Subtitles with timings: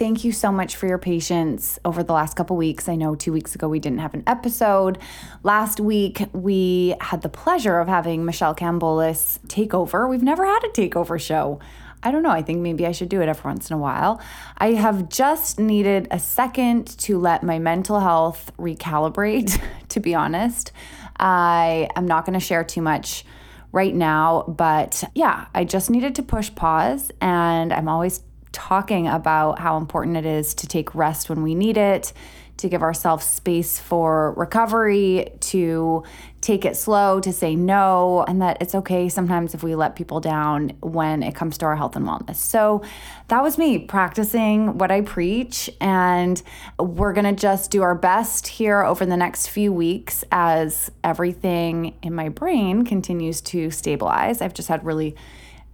[0.00, 2.88] Thank you so much for your patience over the last couple weeks.
[2.88, 4.96] I know two weeks ago we didn't have an episode.
[5.42, 10.08] Last week we had the pleasure of having Michelle Cambolis take over.
[10.08, 11.60] We've never had a takeover show.
[12.02, 12.30] I don't know.
[12.30, 14.22] I think maybe I should do it every once in a while.
[14.56, 19.60] I have just needed a second to let my mental health recalibrate,
[19.90, 20.72] to be honest.
[21.18, 23.26] I am not going to share too much
[23.70, 24.44] right now.
[24.48, 27.12] But yeah, I just needed to push pause.
[27.20, 28.22] And I'm always
[28.52, 32.12] talking about how important it is to take rest when we need it,
[32.60, 36.04] to give ourselves space for recovery, to
[36.42, 40.20] take it slow, to say no, and that it's okay sometimes if we let people
[40.20, 42.36] down when it comes to our health and wellness.
[42.36, 42.82] So
[43.28, 45.70] that was me practicing what I preach.
[45.80, 46.42] And
[46.78, 51.94] we're going to just do our best here over the next few weeks as everything
[52.02, 54.42] in my brain continues to stabilize.
[54.42, 55.16] I've just had really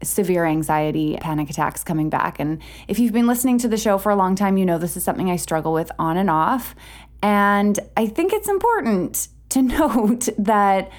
[0.02, 2.39] severe anxiety, panic attacks coming back.
[2.39, 4.97] And if you've been listening to the show for a long time, you know this
[4.97, 6.75] is something I struggle with on and off.
[7.22, 10.91] And I think it's important to note that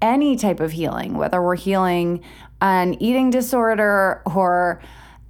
[0.00, 2.22] any type of healing, whether we're healing
[2.60, 4.80] an eating disorder or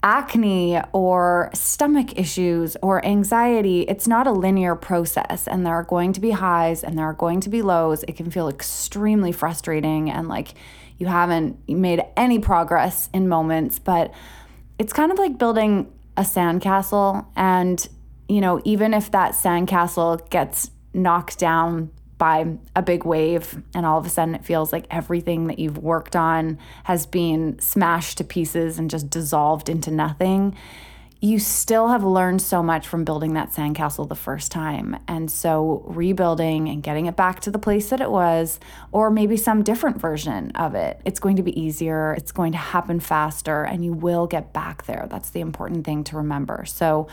[0.02, 5.46] acne or stomach issues or anxiety, it's not a linear process.
[5.46, 8.02] And there are going to be highs and there are going to be lows.
[8.08, 10.54] It can feel extremely frustrating and like
[11.02, 14.14] you haven't made any progress in moments, but
[14.78, 17.26] it's kind of like building a sandcastle.
[17.34, 17.88] And,
[18.28, 23.98] you know, even if that sandcastle gets knocked down by a big wave and all
[23.98, 28.22] of a sudden it feels like everything that you've worked on has been smashed to
[28.22, 30.54] pieces and just dissolved into nothing
[31.24, 34.98] you still have learned so much from building that sandcastle the first time.
[35.06, 38.58] And so, rebuilding and getting it back to the place that it was,
[38.90, 42.58] or maybe some different version of it, it's going to be easier, it's going to
[42.58, 45.06] happen faster, and you will get back there.
[45.08, 46.64] That's the important thing to remember.
[46.66, 47.06] So,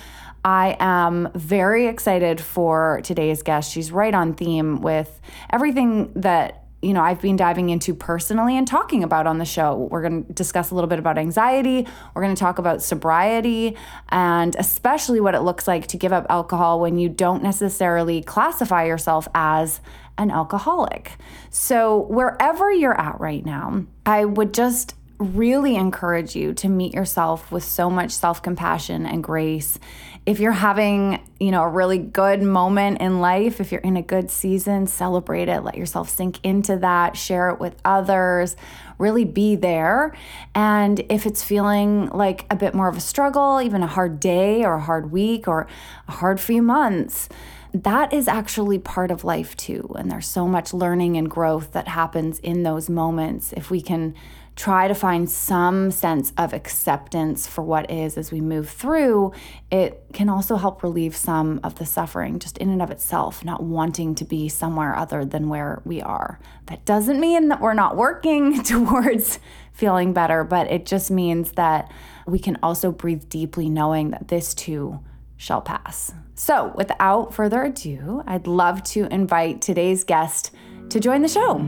[0.44, 3.72] I am very excited for today's guest.
[3.72, 5.22] She's right on theme with
[5.52, 9.76] everything that you know, I've been diving into personally and talking about on the show.
[9.92, 11.86] We're going to discuss a little bit about anxiety.
[12.14, 13.76] We're going to talk about sobriety
[14.10, 18.86] and especially what it looks like to give up alcohol when you don't necessarily classify
[18.86, 19.82] yourself as
[20.18, 21.18] an alcoholic.
[21.50, 27.52] So, wherever you're at right now, I would just really encourage you to meet yourself
[27.52, 29.78] with so much self-compassion and grace.
[30.30, 34.04] If you're having, you know, a really good moment in life, if you're in a
[34.04, 38.56] good season, celebrate it, let yourself sink into that, share it with others,
[39.00, 40.16] really be there.
[40.54, 44.64] And if it's feeling like a bit more of a struggle, even a hard day
[44.64, 45.66] or a hard week or
[46.08, 47.28] a hard few months,
[47.74, 49.96] that is actually part of life too.
[49.98, 53.52] And there's so much learning and growth that happens in those moments.
[53.54, 54.14] If we can
[54.60, 59.32] try to find some sense of acceptance for what is as we move through,
[59.72, 63.64] it can also help relieve some of the suffering just in and of itself, not
[63.64, 66.42] wanting to be somewhere other than where we are.
[66.66, 69.40] That doesn't mean that we're not working towards
[69.72, 71.90] feeling better, but it just means that
[72.28, 75.00] we can also breathe deeply knowing that this too
[75.38, 76.14] shall pass.
[76.36, 80.52] So, without further ado, I'd love to invite today's guest
[80.90, 81.66] to join the show.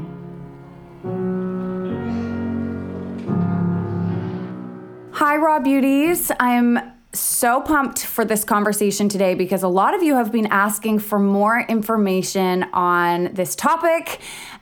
[5.13, 6.31] Hi, Raw Beauties.
[6.39, 6.79] I'm
[7.11, 11.19] so pumped for this conversation today because a lot of you have been asking for
[11.19, 14.21] more information on this topic.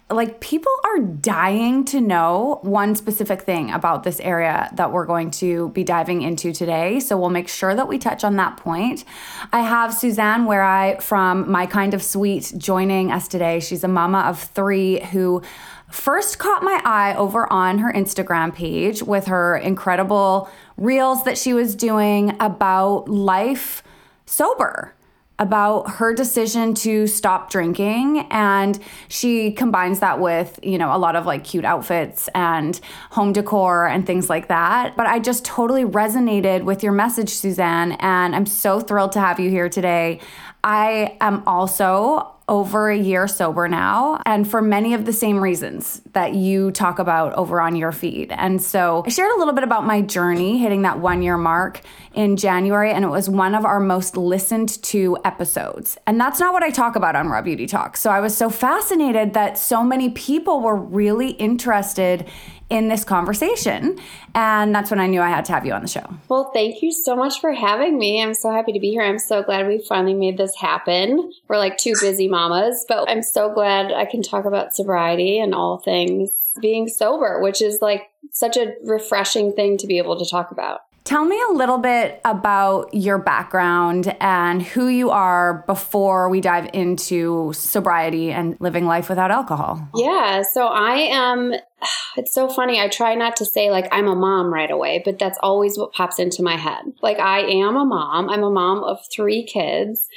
[0.09, 5.29] Like, people are dying to know one specific thing about this area that we're going
[5.31, 6.99] to be diving into today.
[6.99, 9.05] So, we'll make sure that we touch on that point.
[9.53, 13.59] I have Suzanne Where I from My Kind of Sweet joining us today.
[13.59, 15.43] She's a mama of three who
[15.89, 21.53] first caught my eye over on her Instagram page with her incredible reels that she
[21.53, 23.83] was doing about life
[24.25, 24.93] sober.
[25.39, 28.77] about her decision to stop drinking and
[29.07, 32.81] she combines that with you know a lot of like cute outfits and
[33.11, 37.93] home decor and things like that but i just totally resonated with your message suzanne
[38.01, 40.19] and i'm so thrilled to have you here today
[40.63, 46.01] i am also over a year sober now, and for many of the same reasons
[46.13, 48.31] that you talk about over on your feed.
[48.31, 51.81] And so I shared a little bit about my journey hitting that one year mark
[52.15, 55.97] in January, and it was one of our most listened to episodes.
[56.07, 57.95] And that's not what I talk about on Raw Beauty Talk.
[57.95, 62.27] So I was so fascinated that so many people were really interested
[62.69, 63.99] in this conversation.
[64.35, 66.05] And that's when I knew I had to have you on the show.
[66.27, 68.21] Well, thank you so much for having me.
[68.21, 69.01] I'm so happy to be here.
[69.01, 71.31] I'm so glad we finally made this happen.
[71.47, 75.55] We're like two busy mamas, but I'm so glad I can talk about sobriety and
[75.55, 76.31] all things
[76.61, 80.81] being sober, which is like such a refreshing thing to be able to talk about.
[81.09, 86.69] Tell me a little bit about your background and who you are before we dive
[86.71, 89.89] into sobriety and living life without alcohol.
[89.95, 91.53] Yeah, so I am.
[92.17, 92.79] It's so funny.
[92.79, 95.93] I try not to say like I'm a mom right away, but that's always what
[95.93, 96.83] pops into my head.
[97.01, 98.29] Like I am a mom.
[98.29, 100.07] I'm a mom of three kids.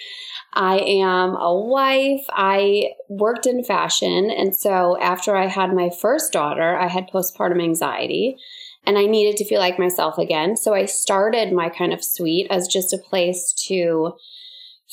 [0.53, 2.27] I am a wife.
[2.29, 4.31] I worked in fashion.
[4.31, 8.37] And so after I had my first daughter, I had postpartum anxiety
[8.85, 10.57] and I needed to feel like myself again.
[10.57, 14.15] So I started My Kind of Sweet as just a place to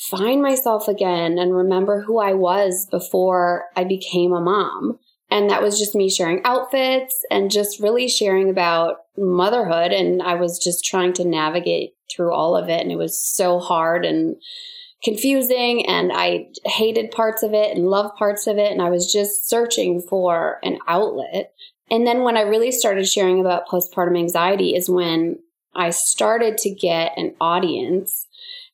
[0.08, 4.98] find myself again and remember who I was before I became a mom.
[5.30, 9.92] And that was just me sharing outfits and just really sharing about motherhood.
[9.92, 12.80] And I was just trying to navigate through all of it.
[12.80, 14.36] And it was so hard and
[15.04, 15.86] confusing.
[15.86, 18.72] And I hated parts of it and loved parts of it.
[18.72, 21.52] And I was just searching for an outlet.
[21.90, 25.38] And then when I really started sharing about postpartum anxiety is when
[25.74, 28.26] I started to get an audience.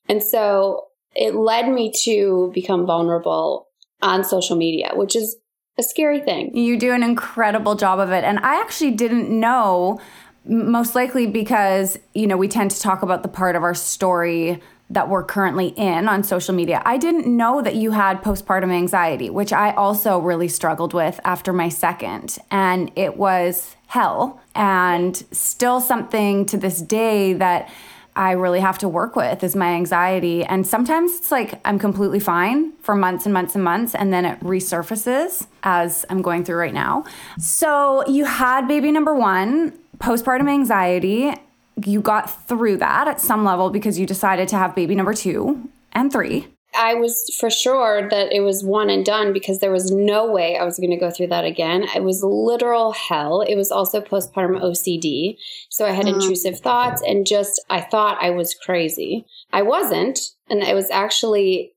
[0.09, 3.69] And so it led me to become vulnerable
[4.03, 5.37] on social media, which is
[5.79, 6.55] a scary thing.
[6.57, 8.25] You do an incredible job of it.
[8.25, 10.01] And I actually didn't know,
[10.45, 14.61] most likely because, you know, we tend to talk about the part of our story
[14.89, 16.81] that we're currently in on social media.
[16.85, 21.53] I didn't know that you had postpartum anxiety, which I also really struggled with after
[21.53, 22.39] my second.
[22.51, 27.69] And it was hell and still something to this day that
[28.15, 30.43] I really have to work with is my anxiety.
[30.43, 34.25] And sometimes it's like I'm completely fine for months and months and months, and then
[34.25, 37.05] it resurfaces as I'm going through right now.
[37.39, 41.35] So you had baby number one, postpartum anxiety
[41.85, 45.69] you got through that at some level because you decided to have baby number two
[45.93, 46.49] and three.
[46.75, 50.57] I was for sure that it was one and done because there was no way
[50.57, 51.87] I was going to go through that again.
[51.95, 53.41] It was literal hell.
[53.41, 55.39] It was also postpartum OCD.
[55.71, 56.15] So I had mm.
[56.15, 59.25] intrusive thoughts and just, I thought I was crazy.
[59.53, 60.19] I wasn't.
[60.51, 61.73] And it was actually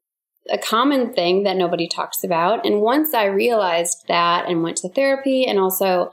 [0.49, 2.65] a common thing that nobody talks about.
[2.65, 6.11] And once I realized that and went to therapy and also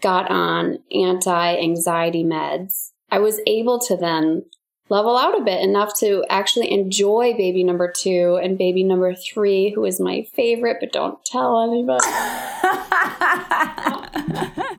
[0.00, 4.44] got on anti anxiety meds, I was able to then
[4.88, 9.70] level out a bit enough to actually enjoy baby number two and baby number three,
[9.74, 12.04] who is my favorite, but don't tell anybody.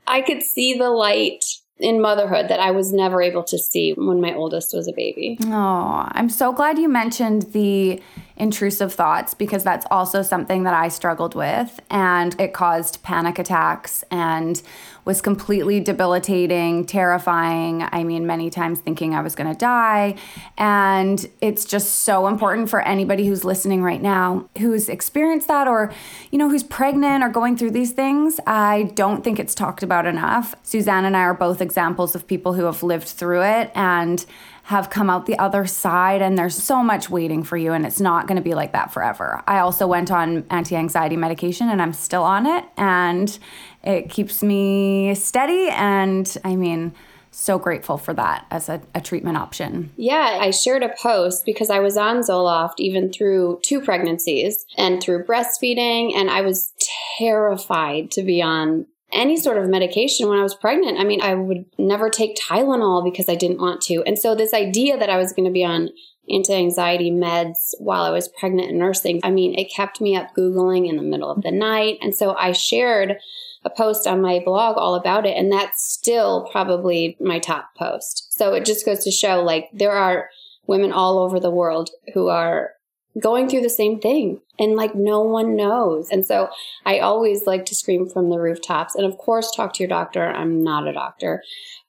[0.06, 1.44] I could see the light
[1.78, 5.38] in motherhood that I was never able to see when my oldest was a baby.
[5.44, 8.02] Oh, I'm so glad you mentioned the
[8.40, 14.02] intrusive thoughts because that's also something that I struggled with and it caused panic attacks
[14.10, 14.60] and
[15.04, 17.86] was completely debilitating, terrifying.
[17.90, 20.16] I mean, many times thinking I was going to die.
[20.56, 25.92] And it's just so important for anybody who's listening right now who's experienced that or,
[26.30, 28.40] you know, who's pregnant or going through these things.
[28.46, 30.54] I don't think it's talked about enough.
[30.62, 34.24] Suzanne and I are both examples of people who have lived through it and
[34.70, 38.00] have come out the other side and there's so much waiting for you and it's
[38.00, 39.42] not going to be like that forever.
[39.48, 43.36] I also went on anti-anxiety medication and I'm still on it and
[43.82, 46.94] it keeps me steady and I mean
[47.32, 49.90] so grateful for that as a, a, treatment option.
[49.96, 55.00] Yeah, I shared a post because I was on Zoloft even through two pregnancies and
[55.00, 56.72] through breastfeeding, and I was
[57.18, 60.98] terrified to be on any sort of medication when I was pregnant.
[60.98, 64.02] I mean, I would never take Tylenol because I didn't want to.
[64.04, 65.90] And so, this idea that I was going to be on
[66.28, 70.34] anti anxiety meds while I was pregnant and nursing, I mean, it kept me up
[70.36, 71.98] Googling in the middle of the night.
[72.00, 73.16] And so, I shared
[73.64, 75.36] a post on my blog all about it.
[75.36, 78.32] And that's still probably my top post.
[78.32, 80.30] So, it just goes to show like there are
[80.66, 82.70] women all over the world who are
[83.18, 86.10] going through the same thing and like no one knows.
[86.10, 86.48] And so
[86.84, 88.94] I always like to scream from the rooftops.
[88.94, 90.26] And of course, talk to your doctor.
[90.26, 91.42] I'm not a doctor.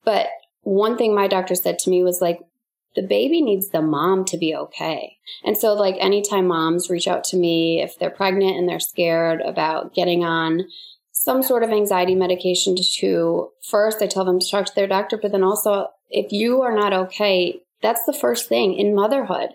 [0.04, 0.28] But
[0.62, 2.40] one thing my doctor said to me was like,
[2.96, 5.18] the baby needs the mom to be okay.
[5.46, 9.40] And so, like, anytime moms reach out to me if they're pregnant and they're scared
[9.42, 10.66] about getting on
[11.14, 15.18] some sort of anxiety medication to first, I tell them to talk to their doctor,
[15.18, 19.52] but then also, if you are not okay, that's the first thing in motherhood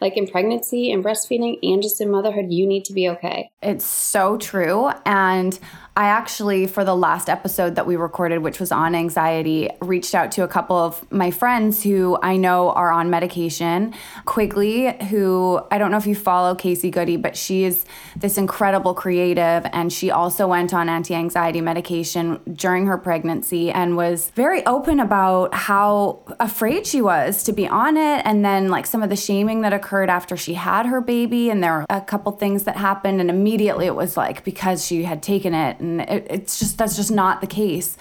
[0.00, 3.50] like in pregnancy and breastfeeding and just in motherhood, you need to be okay.
[3.62, 4.90] It's so true.
[5.06, 5.58] And
[5.96, 10.30] I actually, for the last episode that we recorded, which was on anxiety, reached out
[10.32, 13.94] to a couple of my friends who I know are on medication.
[14.26, 18.92] Quigley, who I don't know if you follow Casey Goody, but she is this incredible
[18.92, 19.66] creative.
[19.72, 25.00] And she also went on anti anxiety medication during her pregnancy and was very open
[25.00, 28.20] about how afraid she was to be on it.
[28.26, 31.50] And then, like, some of the shaming that occurred after she had her baby.
[31.50, 33.20] And there were a couple things that happened.
[33.20, 36.96] And immediately it was like because she had taken it and it, it's just that's
[36.96, 37.96] just not the case.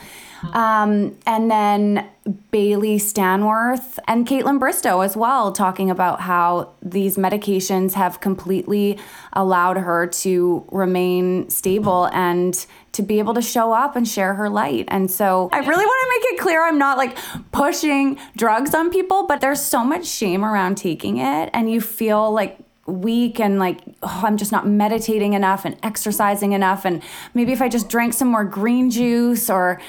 [0.54, 2.08] Um, and then
[2.50, 8.98] Bailey Stanworth and Kaitlyn Bristowe as well, talking about how these medications have completely
[9.34, 14.50] allowed her to remain stable and to be able to show up and share her
[14.50, 14.86] light.
[14.88, 17.15] And so I really want to make it clear I'm not like
[17.51, 22.32] pushing drugs on people, but there's so much shame around taking it, and you feel
[22.32, 27.01] like weak and like oh, I'm just not meditating enough and exercising enough and
[27.34, 29.82] maybe if I just drank some more green juice or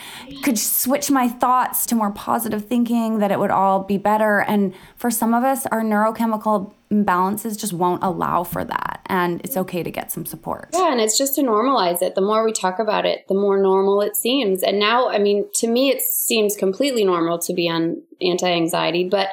[0.43, 4.75] could switch my thoughts to more positive thinking that it would all be better and
[4.97, 9.83] for some of us our neurochemical imbalances just won't allow for that and it's okay
[9.83, 10.71] to get some support.
[10.73, 12.15] Yeah, and it's just to normalize it.
[12.15, 14.63] The more we talk about it, the more normal it seems.
[14.63, 19.29] And now, I mean, to me it seems completely normal to be on anti-anxiety, but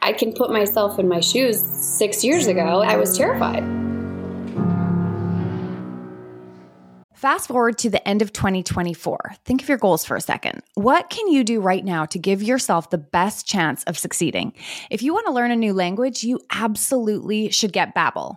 [0.00, 2.82] I can put myself in my shoes six years ago.
[2.82, 3.64] I was terrified.
[7.24, 9.36] Fast forward to the end of 2024.
[9.46, 10.60] Think of your goals for a second.
[10.74, 14.52] What can you do right now to give yourself the best chance of succeeding?
[14.90, 18.36] If you want to learn a new language, you absolutely should get Babbel.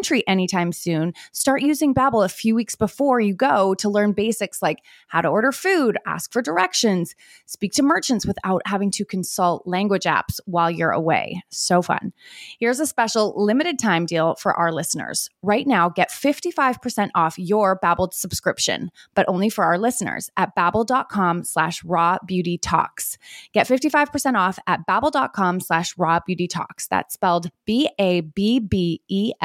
[0.00, 4.62] country anytime soon, start using Babbel a few weeks before you go to learn basics
[4.62, 4.78] like
[5.08, 7.14] how to order food, ask for directions,
[7.44, 11.42] speak to merchants without having to consult language apps while you're away.
[11.50, 12.14] So fun.
[12.58, 15.28] Here's a special limited time deal for our listeners.
[15.42, 21.44] Right now, get 55% off your Babbel subscription, but only for our listeners at babbel.com
[21.44, 23.18] slash raw beauty talks.
[23.52, 26.88] Get 55% off at babbel.com slash raw beauty talks.
[26.88, 27.90] That's spelled B-A-B-B-E-L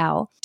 [0.06, 0.45] dot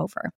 [0.01, 0.31] over.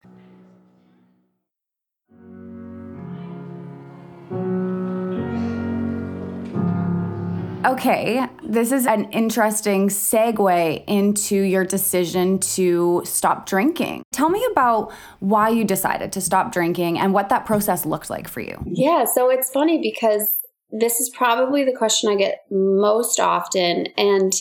[7.66, 14.04] Okay, this is an interesting segue into your decision to stop drinking.
[14.12, 18.28] Tell me about why you decided to stop drinking and what that process looked like
[18.28, 18.62] for you.
[18.66, 20.28] Yeah, so it's funny because
[20.72, 23.88] this is probably the question I get most often.
[23.98, 24.34] And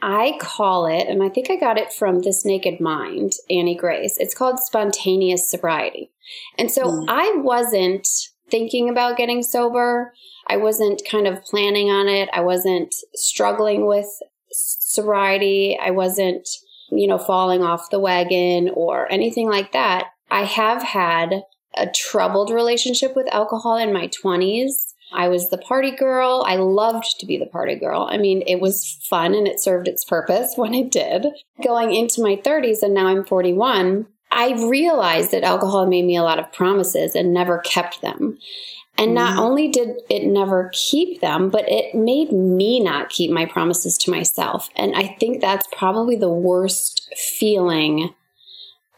[0.00, 4.16] I call it, and I think I got it from This Naked Mind, Annie Grace.
[4.18, 6.12] It's called spontaneous sobriety.
[6.56, 7.04] And so mm.
[7.08, 8.06] I wasn't
[8.48, 10.12] thinking about getting sober.
[10.46, 12.28] I wasn't kind of planning on it.
[12.32, 14.06] I wasn't struggling with
[14.50, 15.78] sobriety.
[15.80, 16.48] I wasn't,
[16.90, 20.06] you know, falling off the wagon or anything like that.
[20.30, 21.42] I have had
[21.76, 26.44] a troubled relationship with alcohol in my 20s I was the party girl.
[26.46, 28.08] I loved to be the party girl.
[28.10, 31.26] I mean, it was fun and it served its purpose when it did.
[31.64, 36.22] Going into my 30s and now I'm 41, I realized that alcohol made me a
[36.22, 38.38] lot of promises and never kept them.
[38.98, 39.40] And not mm-hmm.
[39.40, 44.10] only did it never keep them, but it made me not keep my promises to
[44.10, 44.68] myself.
[44.74, 48.12] And I think that's probably the worst feeling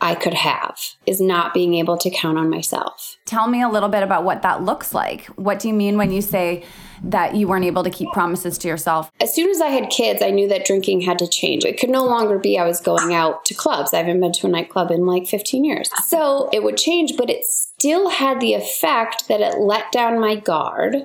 [0.00, 3.19] I could have is not being able to count on myself.
[3.26, 5.26] Tell me a little bit about what that looks like.
[5.37, 6.64] What do you mean when you say
[7.02, 9.11] that you weren't able to keep promises to yourself?
[9.21, 11.64] As soon as I had kids, I knew that drinking had to change.
[11.64, 13.92] It could no longer be I was going out to clubs.
[13.92, 15.90] I haven't been to a nightclub in like 15 years.
[16.07, 20.37] So it would change, but it still had the effect that it let down my
[20.37, 20.97] guard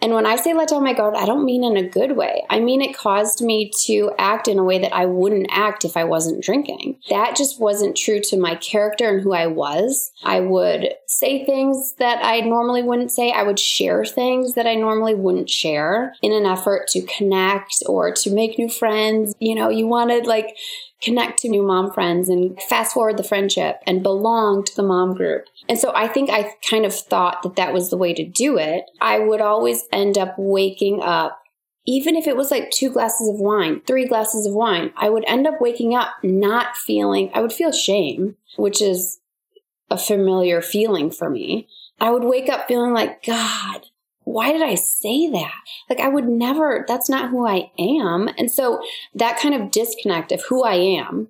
[0.00, 2.44] and when I say let down my guard, I don't mean in a good way.
[2.50, 5.96] I mean it caused me to act in a way that I wouldn't act if
[5.96, 6.98] I wasn't drinking.
[7.08, 10.12] That just wasn't true to my character and who I was.
[10.22, 13.32] I would say things that I normally wouldn't say.
[13.32, 18.12] I would share things that I normally wouldn't share in an effort to connect or
[18.12, 19.34] to make new friends.
[19.38, 20.56] You know, you wanted like
[21.02, 25.14] connect to new mom friends and fast forward the friendship and belong to the mom
[25.14, 25.44] group.
[25.68, 28.58] And so I think I kind of thought that that was the way to do
[28.58, 28.84] it.
[29.00, 31.40] I would always end up waking up
[31.86, 35.24] even if it was like two glasses of wine, three glasses of wine, I would
[35.26, 39.20] end up waking up not feeling, I would feel shame, which is
[39.88, 41.68] a familiar feeling for me.
[42.00, 43.86] I would wake up feeling like, God,
[44.26, 45.54] why did I say that?
[45.88, 48.28] Like, I would never, that's not who I am.
[48.36, 48.82] And so
[49.14, 51.28] that kind of disconnect of who I am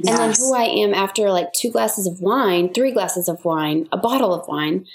[0.00, 0.08] yes.
[0.08, 3.88] and then who I am after like two glasses of wine, three glasses of wine,
[3.92, 4.86] a bottle of wine,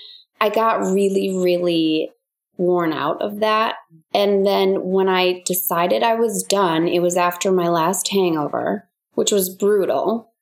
[0.42, 2.12] I got really, really
[2.58, 3.76] worn out of that.
[4.12, 9.32] And then when I decided I was done, it was after my last hangover, which
[9.32, 10.34] was brutal.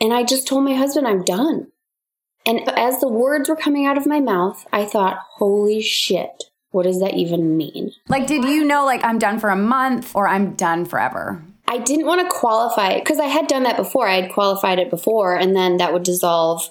[0.00, 1.66] And I just told my husband, I'm done.
[2.46, 6.84] And as the words were coming out of my mouth, I thought, holy shit, what
[6.84, 7.92] does that even mean?
[8.08, 11.42] Like, did you know, like, I'm done for a month or I'm done forever?
[11.68, 14.08] I didn't want to qualify it because I had done that before.
[14.08, 16.68] I had qualified it before, and then that would dissolve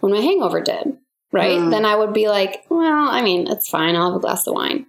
[0.00, 0.96] when my hangover did,
[1.30, 1.58] right?
[1.58, 1.70] Mm.
[1.70, 3.94] Then I would be like, well, I mean, it's fine.
[3.94, 4.86] I'll have a glass of wine.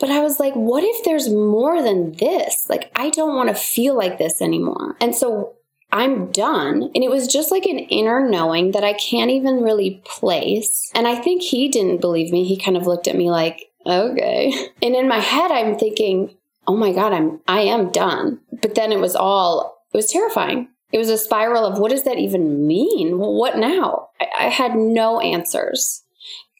[0.00, 2.66] But I was like, what if there's more than this?
[2.68, 4.96] Like, I don't want to feel like this anymore.
[5.00, 5.54] And so
[5.92, 6.90] I'm done.
[6.94, 10.90] And it was just like an inner knowing that I can't even really place.
[10.94, 12.44] And I think he didn't believe me.
[12.44, 14.52] He kind of looked at me like, okay.
[14.82, 16.34] And in my head, I'm thinking,
[16.66, 18.40] oh my God, I'm, I am done.
[18.62, 20.68] But then it was all, it was terrifying.
[20.92, 23.18] It was a spiral of what does that even mean?
[23.18, 24.08] Well, what now?
[24.20, 26.04] I, I had no answers.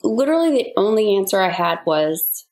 [0.02, 2.46] Literally, the only answer I had was,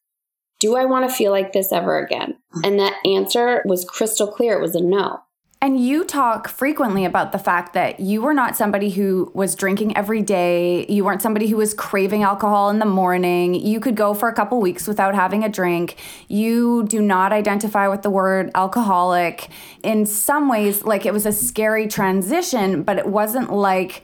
[0.61, 2.37] do I want to feel like this ever again?
[2.62, 4.59] And that answer was crystal clear.
[4.59, 5.21] It was a no.
[5.62, 9.94] And you talk frequently about the fact that you were not somebody who was drinking
[9.94, 10.87] every day.
[10.87, 13.55] You weren't somebody who was craving alcohol in the morning.
[13.55, 15.96] You could go for a couple weeks without having a drink.
[16.29, 19.51] You do not identify with the word alcoholic.
[19.83, 24.03] In some ways, like it was a scary transition, but it wasn't like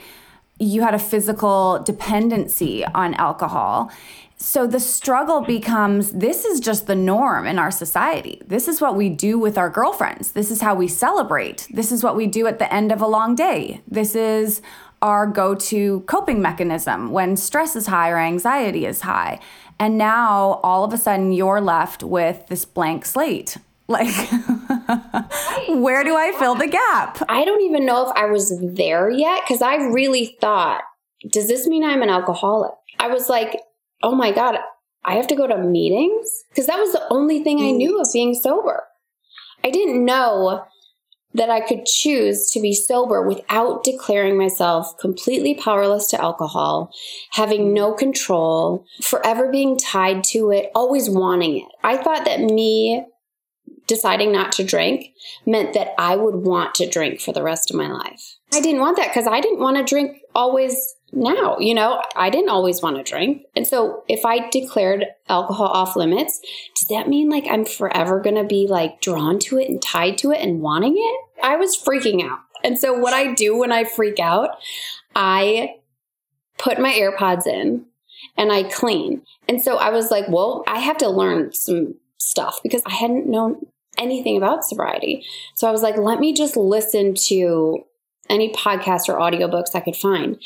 [0.59, 3.90] you had a physical dependency on alcohol.
[4.47, 8.41] So the struggle becomes this is just the norm in our society.
[8.47, 10.31] This is what we do with our girlfriends.
[10.31, 11.67] This is how we celebrate.
[11.69, 13.83] This is what we do at the end of a long day.
[13.89, 14.63] This is
[15.03, 19.41] our go to coping mechanism when stress is high or anxiety is high.
[19.81, 23.59] And now all of a sudden you're left with this blank slate.
[23.89, 24.09] Like,
[25.69, 27.23] where do I fill the gap?
[27.29, 30.83] I don't even know if I was there yet because I really thought,
[31.31, 32.73] does this mean I'm an alcoholic?
[32.99, 33.61] I was like,
[34.03, 34.59] oh my God,
[35.05, 36.45] I have to go to meetings?
[36.51, 37.77] Because that was the only thing I mm.
[37.77, 38.85] knew of being sober.
[39.63, 40.65] I didn't know
[41.35, 46.91] that I could choose to be sober without declaring myself completely powerless to alcohol,
[47.31, 47.75] having mm.
[47.75, 51.69] no control, forever being tied to it, always wanting it.
[51.85, 53.05] I thought that me
[53.87, 55.13] deciding not to drink
[55.45, 58.37] meant that I would want to drink for the rest of my life.
[58.53, 61.59] I didn't want that because I didn't want to drink always now.
[61.59, 63.45] You know, I didn't always want to drink.
[63.55, 66.40] And so if I declared alcohol off limits,
[66.79, 70.19] does that mean like I'm forever going to be like drawn to it and tied
[70.19, 71.45] to it and wanting it?
[71.45, 72.40] I was freaking out.
[72.64, 74.51] And so what I do when I freak out,
[75.14, 75.77] I
[76.59, 77.87] put my AirPods in
[78.37, 79.23] and I clean.
[79.49, 83.29] And so I was like, well, I have to learn some stuff because I hadn't
[83.29, 83.66] known
[83.99, 85.25] anything about sobriety.
[85.55, 87.85] So I was like, let me just listen to
[88.29, 90.38] any podcast or audiobooks I could find.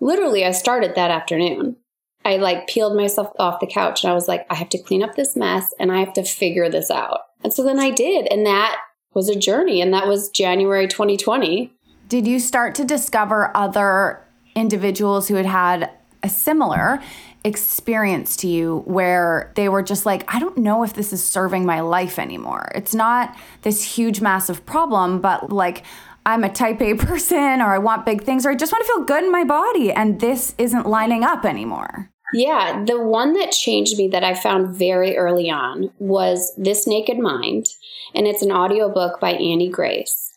[0.00, 1.76] Literally, I started that afternoon.
[2.24, 5.02] I like peeled myself off the couch and I was like, I have to clean
[5.02, 7.20] up this mess and I have to figure this out.
[7.42, 8.26] And so then I did.
[8.30, 8.76] And that
[9.14, 9.80] was a journey.
[9.80, 11.72] And that was January 2020.
[12.08, 15.90] Did you start to discover other individuals who had had
[16.22, 17.00] a similar
[17.44, 21.64] experience to you where they were just like, I don't know if this is serving
[21.64, 22.70] my life anymore?
[22.74, 25.84] It's not this huge, massive problem, but like,
[26.28, 28.92] I'm a type A person or I want big things or I just want to
[28.92, 32.10] feel good in my body and this isn't lining up anymore.
[32.34, 37.18] Yeah, the one that changed me that I found very early on was This Naked
[37.18, 37.68] Mind,
[38.14, 40.30] and it's an audiobook by Annie Grace.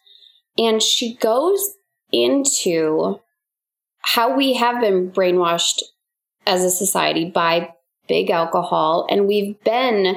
[0.57, 1.75] And she goes
[2.13, 3.19] into
[3.99, 5.81] how we have been brainwashed
[6.47, 7.73] as a society by
[8.07, 10.15] big alcohol, and we've been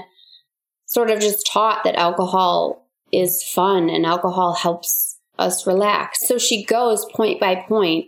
[0.87, 6.27] sort of just taught that alcohol is fun and alcohol helps us relax.
[6.27, 8.07] So she goes point by point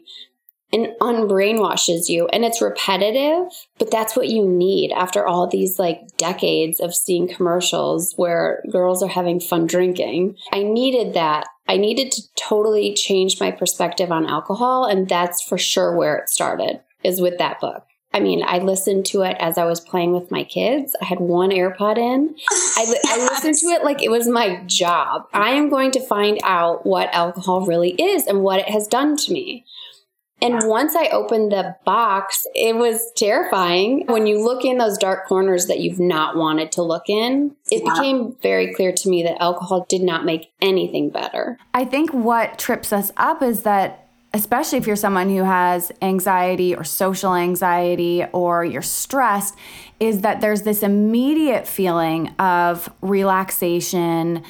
[0.72, 2.26] and unbrainwashes you.
[2.28, 7.28] And it's repetitive, but that's what you need after all these like decades of seeing
[7.28, 10.36] commercials where girls are having fun drinking.
[10.52, 11.46] I needed that.
[11.68, 14.84] I needed to totally change my perspective on alcohol.
[14.84, 17.84] And that's for sure where it started is with that book.
[18.16, 20.96] I mean, I listened to it as I was playing with my kids.
[21.02, 22.34] I had one AirPod in.
[22.50, 25.28] I, I listened to it like it was my job.
[25.34, 29.18] I am going to find out what alcohol really is and what it has done
[29.18, 29.66] to me.
[30.40, 34.04] And once I opened the box, it was terrifying.
[34.06, 37.82] When you look in those dark corners that you've not wanted to look in, it
[37.84, 37.92] yeah.
[37.92, 41.58] became very clear to me that alcohol did not make anything better.
[41.74, 44.05] I think what trips us up is that
[44.36, 49.56] especially if you're someone who has anxiety or social anxiety or you're stressed,
[49.98, 54.42] is that there's this immediate feeling of relaxation,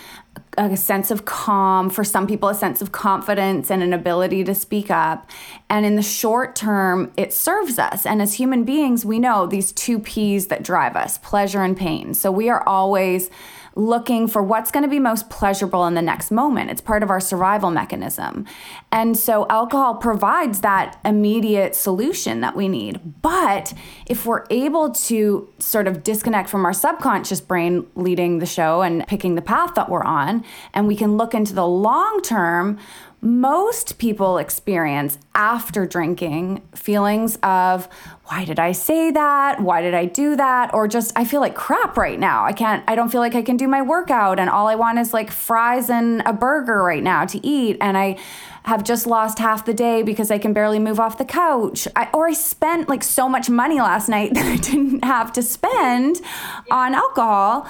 [0.59, 4.55] a sense of calm, for some people, a sense of confidence and an ability to
[4.55, 5.31] speak up.
[5.70, 8.05] And in the short term, it serves us.
[8.05, 12.12] And as human beings, we know these two P's that drive us pleasure and pain.
[12.12, 13.31] So we are always
[13.77, 16.71] looking for what's going to be most pleasurable in the next moment.
[16.71, 18.47] It's part of our survival mechanism.
[18.91, 23.01] And so alcohol provides that immediate solution that we need.
[23.21, 23.75] But
[24.07, 29.07] if we're able to sort of disconnect from our subconscious brain leading the show and
[29.07, 32.79] picking the path that we're on, and we can look into the long term,
[33.21, 37.89] most people experience after drinking feelings of
[38.29, 39.61] why did I say that?
[39.61, 40.75] Why did I do that?
[40.75, 42.45] Or just I feel like crap right now.
[42.45, 44.99] I can't I don't feel like I can do my workout and all I want
[44.99, 48.19] is like fries and a burger right now to eat and I
[48.65, 51.87] have just lost half the day because I can barely move off the couch.
[51.95, 55.43] I, or I spent like so much money last night that I didn't have to
[55.43, 56.21] spend
[56.69, 57.69] on alcohol.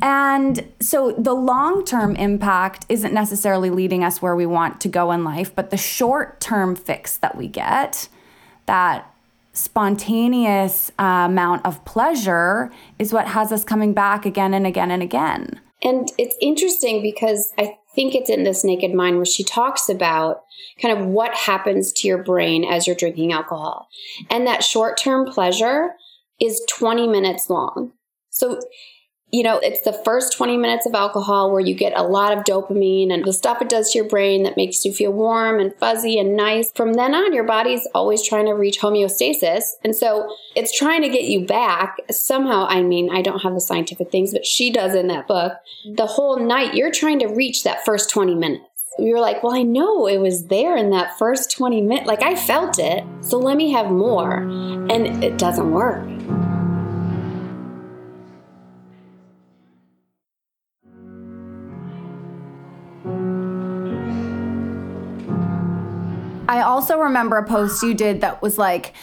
[0.00, 5.10] And so the long term impact isn't necessarily leading us where we want to go
[5.10, 8.08] in life, but the short term fix that we get,
[8.66, 9.12] that
[9.56, 15.02] spontaneous uh, amount of pleasure, is what has us coming back again and again and
[15.02, 15.60] again.
[15.82, 20.42] And it's interesting because I think it's in this Naked Mind where she talks about
[20.80, 23.88] kind of what happens to your brain as you're drinking alcohol.
[24.30, 25.94] And that short term pleasure
[26.40, 27.92] is 20 minutes long.
[28.30, 28.60] So
[29.32, 32.44] you know, it's the first 20 minutes of alcohol where you get a lot of
[32.44, 35.74] dopamine and the stuff it does to your brain that makes you feel warm and
[35.74, 36.70] fuzzy and nice.
[36.72, 39.64] From then on, your body's always trying to reach homeostasis.
[39.82, 41.96] And so it's trying to get you back.
[42.10, 45.54] Somehow, I mean, I don't have the scientific things, but she does in that book.
[45.96, 48.64] The whole night, you're trying to reach that first 20 minutes
[48.98, 52.06] you're like, well, I know it was there in that first 20 minutes.
[52.06, 53.04] Like I felt it.
[53.20, 54.38] So let me have more.
[54.38, 56.15] And it doesn't work.
[66.66, 68.94] Also remember a post you did that was like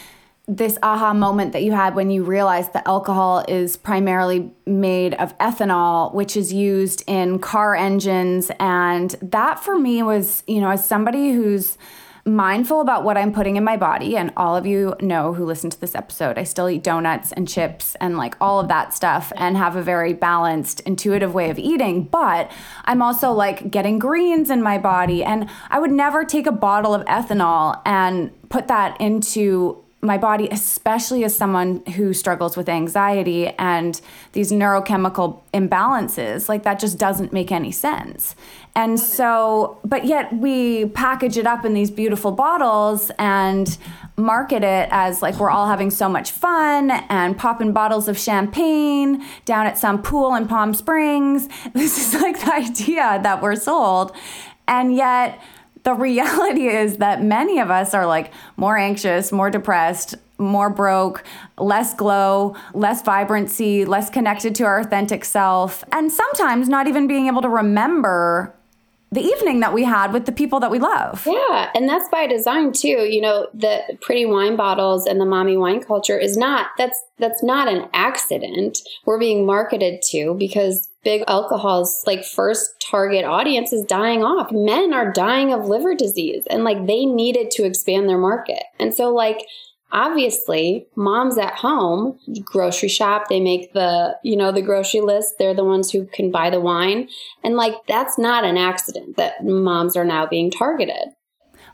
[0.47, 5.37] this aha moment that you had when you realized that alcohol is primarily made of
[5.37, 8.51] ethanol, which is used in car engines.
[8.59, 11.77] And that for me was, you know, as somebody who's
[12.25, 14.15] mindful about what I'm putting in my body.
[14.15, 17.47] And all of you know who listen to this episode, I still eat donuts and
[17.47, 21.59] chips and like all of that stuff and have a very balanced, intuitive way of
[21.59, 22.05] eating.
[22.05, 22.49] But
[22.85, 25.23] I'm also like getting greens in my body.
[25.23, 30.49] And I would never take a bottle of ethanol and put that into my body,
[30.51, 34.01] especially as someone who struggles with anxiety and
[34.33, 38.35] these neurochemical imbalances, like that just doesn't make any sense.
[38.75, 43.77] And so, but yet we package it up in these beautiful bottles and
[44.17, 49.23] market it as like we're all having so much fun and popping bottles of champagne
[49.45, 51.47] down at some pool in Palm Springs.
[51.73, 54.11] This is like the idea that we're sold.
[54.67, 55.41] And yet,
[55.83, 61.23] the reality is that many of us are like more anxious, more depressed, more broke,
[61.57, 67.27] less glow, less vibrancy, less connected to our authentic self, and sometimes not even being
[67.27, 68.53] able to remember
[69.11, 71.27] the evening that we had with the people that we love.
[71.27, 73.05] Yeah, and that's by design too.
[73.05, 77.43] You know, the pretty wine bottles and the mommy wine culture is not that's that's
[77.43, 78.79] not an accident.
[79.05, 84.51] We're being marketed to because big alcohol's like first target audience is dying off.
[84.51, 88.63] Men are dying of liver disease and like they needed to expand their market.
[88.79, 89.45] And so like
[89.93, 95.53] obviously moms at home grocery shop they make the you know the grocery list they're
[95.53, 97.07] the ones who can buy the wine
[97.43, 101.13] and like that's not an accident that moms are now being targeted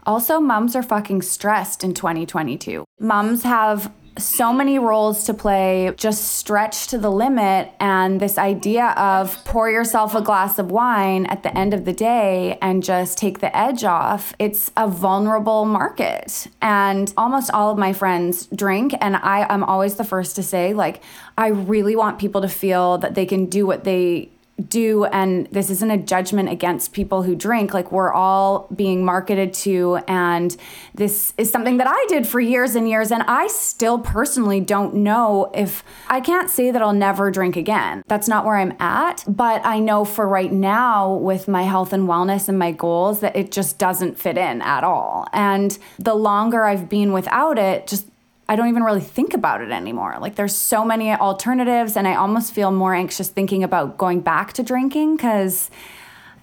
[0.05, 6.23] also moms are fucking stressed in 2022 moms have so many roles to play, just
[6.37, 7.71] stretch to the limit.
[7.79, 11.93] And this idea of pour yourself a glass of wine at the end of the
[11.93, 16.47] day and just take the edge off, it's a vulnerable market.
[16.61, 18.93] And almost all of my friends drink.
[19.01, 21.01] And I am always the first to say, like,
[21.37, 24.29] I really want people to feel that they can do what they
[24.59, 29.53] do and this isn't a judgment against people who drink like we're all being marketed
[29.53, 30.57] to and
[30.93, 34.95] this is something that I did for years and years and I still personally don't
[34.95, 38.03] know if I can't say that I'll never drink again.
[38.07, 42.07] That's not where I'm at but I know for right now with my health and
[42.07, 45.27] wellness and my goals that it just doesn't fit in at all.
[45.33, 48.07] And the longer I've been without it just
[48.49, 50.17] I don't even really think about it anymore.
[50.19, 54.53] Like there's so many alternatives and I almost feel more anxious thinking about going back
[54.53, 55.69] to drinking cuz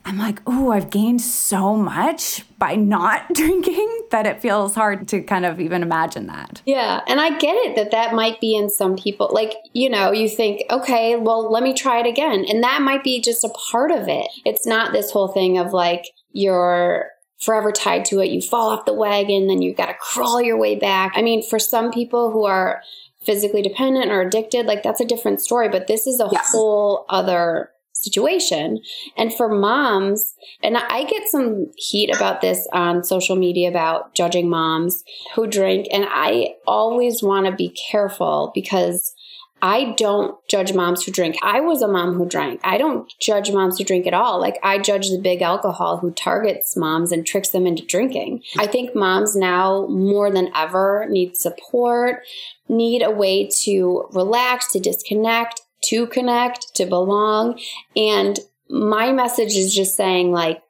[0.08, 5.20] I'm like, "Oh, I've gained so much by not drinking that it feels hard to
[5.20, 8.70] kind of even imagine that." Yeah, and I get it that that might be in
[8.70, 9.28] some people.
[9.32, 13.02] Like, you know, you think, "Okay, well, let me try it again." And that might
[13.02, 14.28] be just a part of it.
[14.44, 18.30] It's not this whole thing of like you're forever tied to it.
[18.30, 21.12] You fall off the wagon, then you've got to crawl your way back.
[21.14, 22.82] I mean, for some people who are
[23.24, 26.52] physically dependent or addicted, like that's a different story, but this is a yes.
[26.52, 28.78] whole other situation.
[29.16, 34.48] And for moms, and I get some heat about this on social media about judging
[34.48, 35.02] moms
[35.34, 35.88] who drink.
[35.90, 39.14] And I always want to be careful because
[39.62, 41.36] I don't judge moms who drink.
[41.42, 42.60] I was a mom who drank.
[42.62, 44.38] I don't judge moms who drink at all.
[44.38, 48.42] Like I judge the big alcohol who targets moms and tricks them into drinking.
[48.58, 52.22] I think moms now more than ever need support,
[52.68, 57.58] need a way to relax, to disconnect, to connect, to belong.
[57.96, 58.38] And
[58.68, 60.62] my message is just saying like,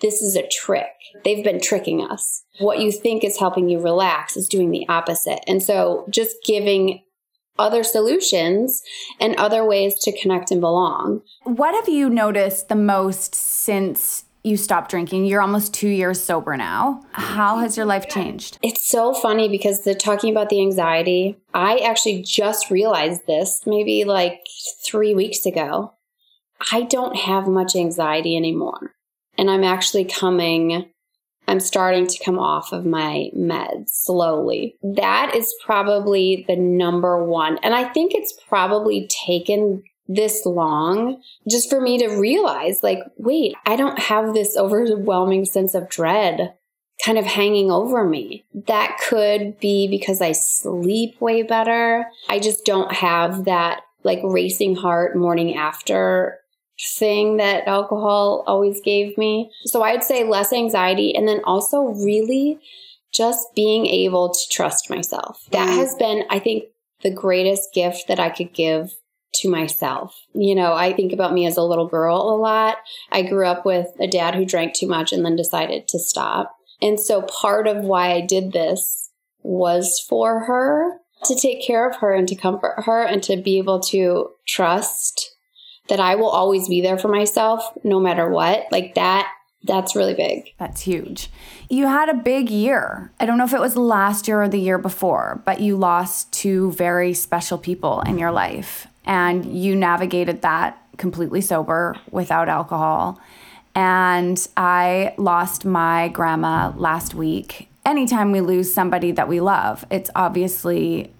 [0.00, 0.92] this is a trick.
[1.24, 2.44] They've been tricking us.
[2.58, 5.40] What you think is helping you relax is doing the opposite.
[5.46, 7.02] And so just giving
[7.58, 8.82] other solutions
[9.20, 11.22] and other ways to connect and belong.
[11.44, 15.24] What have you noticed the most since you stopped drinking?
[15.24, 17.02] You're almost two years sober now.
[17.12, 18.58] How has your life changed?
[18.62, 24.04] It's so funny because the talking about the anxiety, I actually just realized this maybe
[24.04, 24.40] like
[24.84, 25.94] three weeks ago.
[26.72, 28.92] I don't have much anxiety anymore.
[29.38, 30.90] And I'm actually coming
[31.48, 34.76] I'm starting to come off of my meds slowly.
[34.82, 37.58] That is probably the number one.
[37.58, 43.54] And I think it's probably taken this long just for me to realize like, wait,
[43.64, 46.54] I don't have this overwhelming sense of dread
[47.04, 48.44] kind of hanging over me.
[48.66, 52.06] That could be because I sleep way better.
[52.28, 56.38] I just don't have that like racing heart morning after
[56.78, 59.50] thing that alcohol always gave me.
[59.64, 62.58] So I'd say less anxiety and then also really
[63.12, 65.46] just being able to trust myself.
[65.52, 65.76] That mm.
[65.76, 66.64] has been, I think,
[67.02, 68.94] the greatest gift that I could give
[69.34, 70.18] to myself.
[70.34, 72.78] You know, I think about me as a little girl a lot.
[73.10, 76.56] I grew up with a dad who drank too much and then decided to stop.
[76.82, 79.10] And so part of why I did this
[79.42, 83.58] was for her to take care of her and to comfort her and to be
[83.58, 85.35] able to trust
[85.88, 88.66] that I will always be there for myself no matter what.
[88.70, 89.30] Like that
[89.66, 90.52] that's really big.
[90.58, 91.28] That's huge.
[91.68, 93.10] You had a big year.
[93.18, 96.32] I don't know if it was last year or the year before, but you lost
[96.32, 103.20] two very special people in your life and you navigated that completely sober without alcohol.
[103.74, 107.68] And I lost my grandma last week.
[107.84, 111.12] Anytime we lose somebody that we love, it's obviously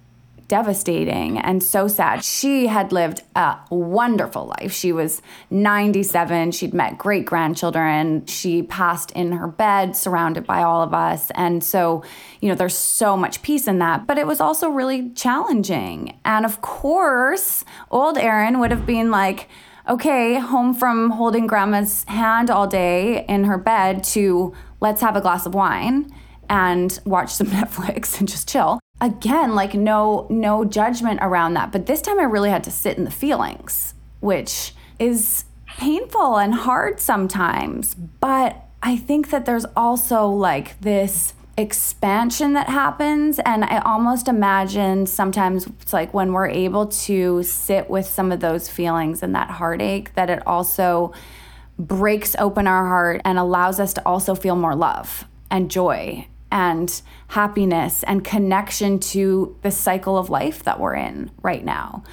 [0.49, 2.25] devastating and so sad.
[2.25, 4.73] She had lived a wonderful life.
[4.73, 6.53] She was 97.
[6.53, 8.27] She'd met great grandchildren.
[8.27, 11.31] She passed in her bed, surrounded by all of us.
[11.35, 12.05] And so,
[12.41, 14.07] you know, there's so much peace in that.
[14.07, 16.19] But it was also really challenging.
[16.25, 19.49] And of course, old Erin would have been like,
[19.89, 25.21] okay, home from holding grandma's hand all day in her bed to let's have a
[25.21, 26.13] glass of wine
[26.49, 31.87] and watch some Netflix and just chill again like no no judgment around that but
[31.87, 37.01] this time i really had to sit in the feelings which is painful and hard
[37.01, 37.95] sometimes.
[37.95, 43.39] But I think that there's also like this expansion that happens.
[43.41, 48.41] And I almost imagine sometimes it's like when we're able to sit with some of
[48.41, 51.13] those feelings and that heartache, that it also
[51.79, 57.03] breaks open our heart and allows us to also feel more love and joy and
[57.29, 62.05] happiness and connection to the cycle of life that we're in right now.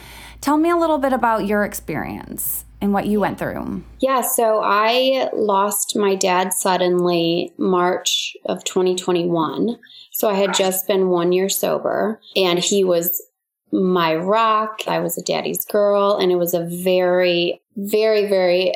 [0.41, 3.81] Tell me a little bit about your experience and what you went through.
[4.01, 9.79] Yeah, so I lost my dad suddenly March of 2021.
[10.11, 13.23] So I had just been one year sober, and he was
[13.71, 14.81] my rock.
[14.85, 18.73] I was a daddy's girl, and it was a very, very, very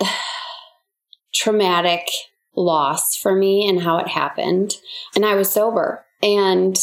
[1.34, 2.08] traumatic
[2.54, 4.74] loss for me and how it happened.
[5.14, 6.04] And I was sober.
[6.22, 6.76] And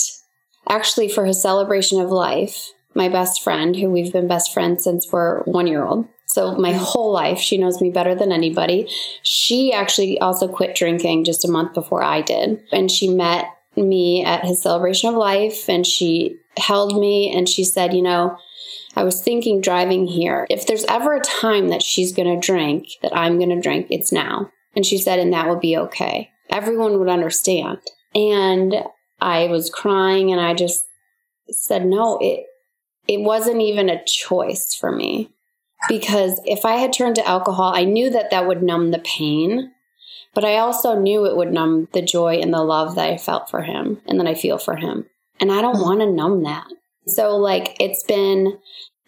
[0.69, 5.11] actually, for his celebration of life, my best friend, who we've been best friends since
[5.11, 8.89] we're one year old, so my whole life, she knows me better than anybody.
[9.23, 12.61] She actually also quit drinking just a month before I did.
[12.71, 13.45] And she met
[13.77, 18.37] me at his celebration of life and she held me and she said, You know,
[18.95, 22.87] I was thinking driving here, if there's ever a time that she's going to drink,
[23.01, 24.51] that I'm going to drink, it's now.
[24.77, 26.29] And she said, and that would be okay.
[26.51, 27.79] Everyone would understand.
[28.13, 28.75] And
[29.19, 30.85] I was crying and I just
[31.49, 32.45] said, no, it,
[33.07, 35.31] it wasn't even a choice for me
[35.89, 39.71] because if I had turned to alcohol, I knew that that would numb the pain,
[40.35, 43.49] but I also knew it would numb the joy and the love that I felt
[43.49, 45.07] for him and that I feel for him.
[45.39, 45.83] And I don't mm-hmm.
[45.83, 46.67] want to numb that.
[47.07, 48.59] So, like, it's been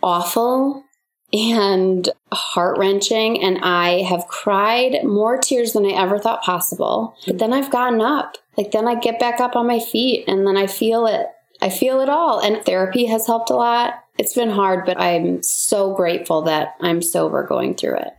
[0.01, 0.83] awful
[1.31, 3.41] and heart wrenching.
[3.43, 7.15] And I have cried more tears than I ever thought possible.
[7.25, 8.37] But then I've gotten up.
[8.57, 11.27] Like, then I get back up on my feet and then I feel it.
[11.61, 12.39] I feel it all.
[12.39, 14.03] And therapy has helped a lot.
[14.17, 18.13] It's been hard, but I'm so grateful that I'm sober going through it.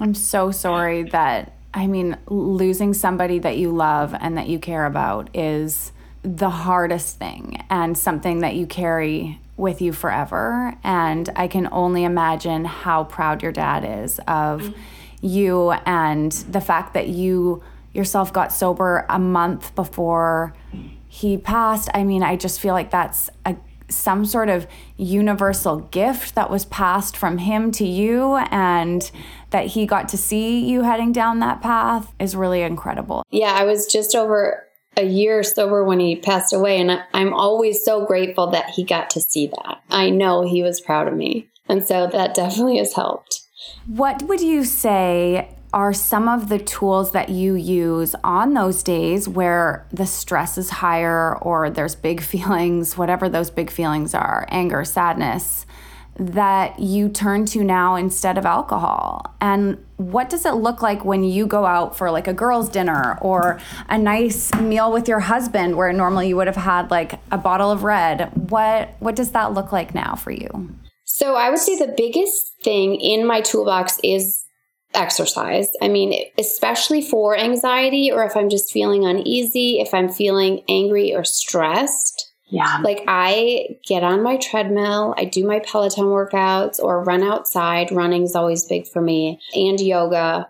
[0.00, 4.86] I'm so sorry that, I mean, losing somebody that you love and that you care
[4.86, 10.74] about is the hardest thing and something that you carry with you forever.
[10.82, 14.80] And I can only imagine how proud your dad is of mm-hmm.
[15.20, 17.62] you and the fact that you
[17.92, 20.52] yourself got sober a month before
[21.08, 21.88] he passed.
[21.94, 23.56] I mean, I just feel like that's a
[23.88, 29.10] some sort of universal gift that was passed from him to you and
[29.50, 33.22] that he got to see you heading down that path is really incredible.
[33.30, 37.84] Yeah, I was just over a year sober when he passed away, and I'm always
[37.84, 39.82] so grateful that he got to see that.
[39.90, 41.48] I know he was proud of me.
[41.68, 43.42] And so that definitely has helped.
[43.86, 49.28] What would you say are some of the tools that you use on those days
[49.28, 54.84] where the stress is higher or there's big feelings, whatever those big feelings are anger,
[54.84, 55.63] sadness
[56.16, 59.34] that you turn to now instead of alcohol?
[59.40, 63.18] And what does it look like when you go out for like a girls' dinner
[63.20, 67.38] or a nice meal with your husband where normally you would have had like a
[67.38, 68.30] bottle of red?
[68.50, 70.74] What what does that look like now for you?
[71.04, 74.44] So I would say the biggest thing in my toolbox is
[74.94, 75.68] exercise.
[75.82, 81.14] I mean, especially for anxiety or if I'm just feeling uneasy, if I'm feeling angry
[81.14, 82.32] or stressed.
[82.54, 82.78] Yeah.
[82.84, 87.90] Like I get on my treadmill, I do my Peloton workouts or run outside.
[87.90, 90.48] Running is always big for me and yoga.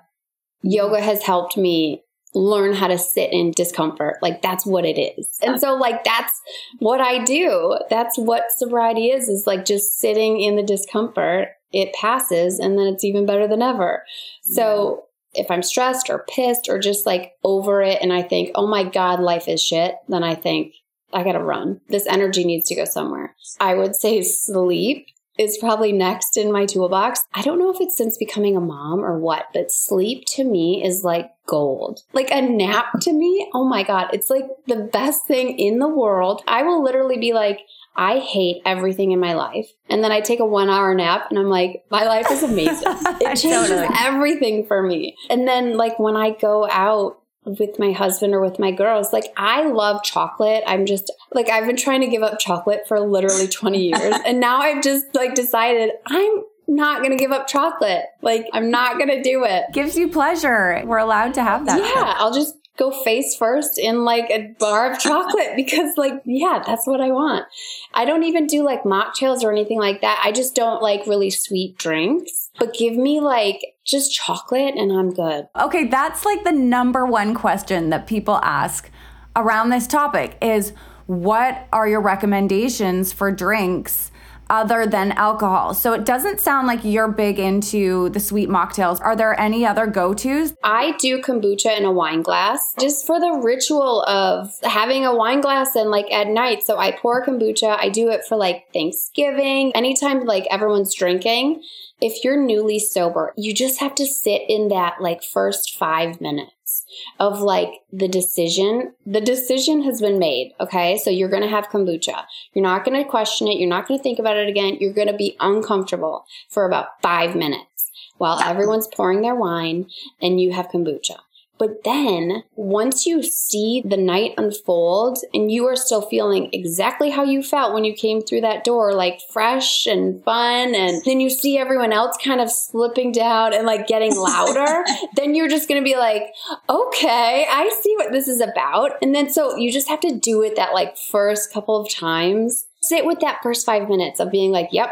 [0.63, 4.19] Yoga has helped me learn how to sit in discomfort.
[4.21, 5.39] Like that's what it is.
[5.41, 6.39] And so like that's
[6.79, 7.79] what I do.
[7.89, 12.87] That's what sobriety is is like just sitting in the discomfort it passes and then
[12.87, 14.05] it's even better than ever.
[14.43, 18.67] So if I'm stressed or pissed or just like over it and I think, oh
[18.67, 20.75] my God, life is shit, then I think,
[21.15, 21.81] I gotta run.
[21.89, 23.35] This energy needs to go somewhere.
[23.61, 25.07] I would say sleep
[25.39, 27.25] is probably next in my toolbox.
[27.35, 30.83] I don't know if it's since becoming a mom or what, but sleep to me
[30.85, 32.01] is like gold.
[32.13, 35.89] Like a nap to me, oh my God, it's like the best thing in the
[35.89, 36.43] world.
[36.47, 37.61] I will literally be like,
[37.97, 39.69] I hate everything in my life.
[39.89, 42.89] And then I take a one hour nap and I'm like, my life is amazing.
[43.21, 43.89] It changes totally.
[43.97, 45.17] everything for me.
[45.31, 49.33] And then, like, when I go out with my husband or with my girls, like,
[49.37, 50.65] I love chocolate.
[50.67, 54.15] I'm just like, I've been trying to give up chocolate for literally 20 years.
[54.27, 58.05] and now I've just like decided I'm not going to give up chocolate.
[58.23, 59.65] Like, I'm not going to do it.
[59.73, 60.83] Gives you pleasure.
[60.87, 61.79] We're allowed to have that.
[61.79, 62.15] Yeah.
[62.17, 66.87] I'll just go face first in like a bar of chocolate because like yeah that's
[66.87, 67.45] what i want
[67.93, 71.31] i don't even do like mocktails or anything like that i just don't like really
[71.31, 76.53] sweet drinks but give me like just chocolate and i'm good okay that's like the
[76.53, 78.91] number one question that people ask
[79.37, 80.73] around this topic is
[81.07, 84.11] what are your recommendations for drinks
[84.51, 85.75] other than alcohol.
[85.75, 89.01] So it doesn't sound like you're big into the sweet mocktails.
[89.01, 90.55] Are there any other go tos?
[90.63, 95.41] I do kombucha in a wine glass just for the ritual of having a wine
[95.41, 96.63] glass and like at night.
[96.63, 97.79] So I pour kombucha.
[97.79, 101.63] I do it for like Thanksgiving, anytime like everyone's drinking.
[102.01, 106.85] If you're newly sober, you just have to sit in that like first five minutes
[107.21, 108.95] of like the decision.
[109.07, 110.55] The decision has been made.
[110.61, 110.99] Okay.
[110.99, 112.25] So you're going to have kombucha.
[112.53, 113.59] You're not going to question it.
[113.59, 114.79] You're not going to think about it again.
[114.81, 119.87] You're going to be uncomfortable for about five minutes while everyone's pouring their wine
[120.21, 121.19] and you have kombucha.
[121.59, 127.23] But then once you see the night unfold and you are still feeling exactly how
[127.23, 131.31] you felt when you came through that door, like fresh and fun, and then you
[131.31, 134.85] see everyone else kind of slipping down and like getting louder,
[135.17, 136.25] then you're just to be like,
[136.69, 138.93] okay, I see what this is about.
[139.01, 142.67] And then so you just have to do it that like first couple of times.
[142.83, 144.91] Sit with that first five minutes of being like, yep,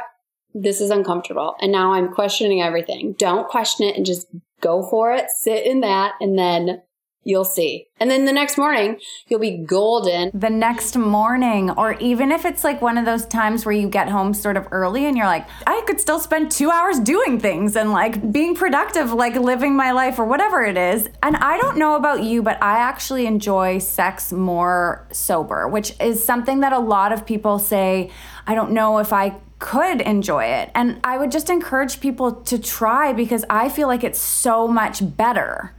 [0.54, 1.54] this is uncomfortable.
[1.60, 3.14] And now I'm questioning everything.
[3.18, 4.26] Don't question it and just
[4.62, 6.82] go for it, sit in that, and then
[7.24, 7.86] you'll see.
[8.00, 8.98] And then the next morning,
[9.28, 10.30] you'll be golden.
[10.34, 14.08] The next morning, or even if it's like one of those times where you get
[14.08, 17.76] home sort of early and you're like, I could still spend two hours doing things
[17.76, 21.08] and like being productive, like living my life or whatever it is.
[21.22, 26.24] And I don't know about you, but I actually enjoy sex more sober, which is
[26.24, 28.10] something that a lot of people say,
[28.46, 30.70] I don't know if I could enjoy it.
[30.74, 35.16] And I would just encourage people to try because I feel like it's so much
[35.16, 35.72] better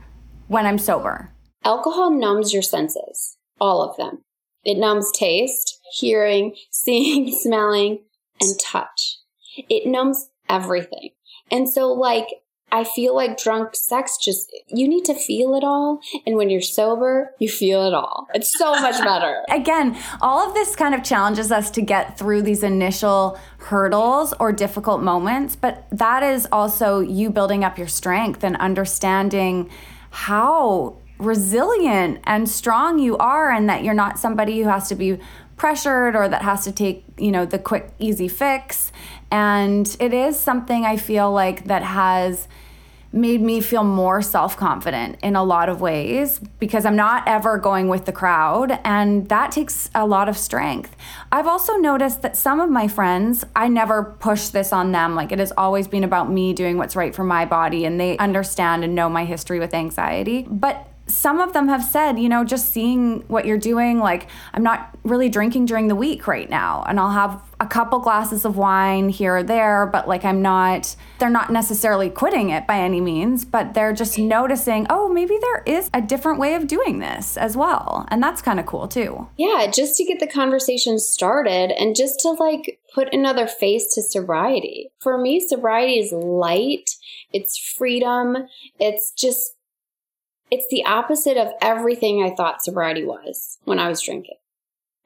[0.48, 1.30] when I'm sober.
[1.66, 4.24] Alcohol numbs your senses, all of them.
[4.64, 8.00] It numbs taste, hearing, seeing, smelling,
[8.40, 9.20] and touch.
[9.70, 11.10] It numbs everything.
[11.52, 12.28] And so, like,
[12.74, 16.00] I feel like drunk sex just, you need to feel it all.
[16.26, 18.28] And when you're sober, you feel it all.
[18.34, 19.44] It's so much better.
[19.50, 24.52] Again, all of this kind of challenges us to get through these initial hurdles or
[24.52, 29.70] difficult moments, but that is also you building up your strength and understanding
[30.10, 35.20] how resilient and strong you are and that you're not somebody who has to be
[35.58, 38.92] pressured or that has to take, you know, the quick easy fix.
[39.32, 42.48] And it is something I feel like that has
[43.14, 47.58] made me feel more self confident in a lot of ways because I'm not ever
[47.58, 50.96] going with the crowd, and that takes a lot of strength.
[51.32, 55.16] I've also noticed that some of my friends, I never push this on them.
[55.16, 58.18] Like it has always been about me doing what's right for my body, and they
[58.18, 60.48] understand and know my history with anxiety.
[60.50, 64.64] But some of them have said, you know, just seeing what you're doing, like, I'm
[64.64, 66.84] not really drinking during the week right now.
[66.88, 70.96] And I'll have a couple glasses of wine here or there, but like, I'm not,
[71.20, 75.64] they're not necessarily quitting it by any means, but they're just noticing, oh, maybe there
[75.66, 78.06] is a different way of doing this as well.
[78.10, 79.28] And that's kind of cool too.
[79.38, 84.02] Yeah, just to get the conversation started and just to like put another face to
[84.02, 84.92] sobriety.
[85.02, 86.92] For me, sobriety is light,
[87.32, 88.38] it's freedom,
[88.80, 89.56] it's just
[90.54, 94.36] it's the opposite of everything I thought sobriety was when I was drinking.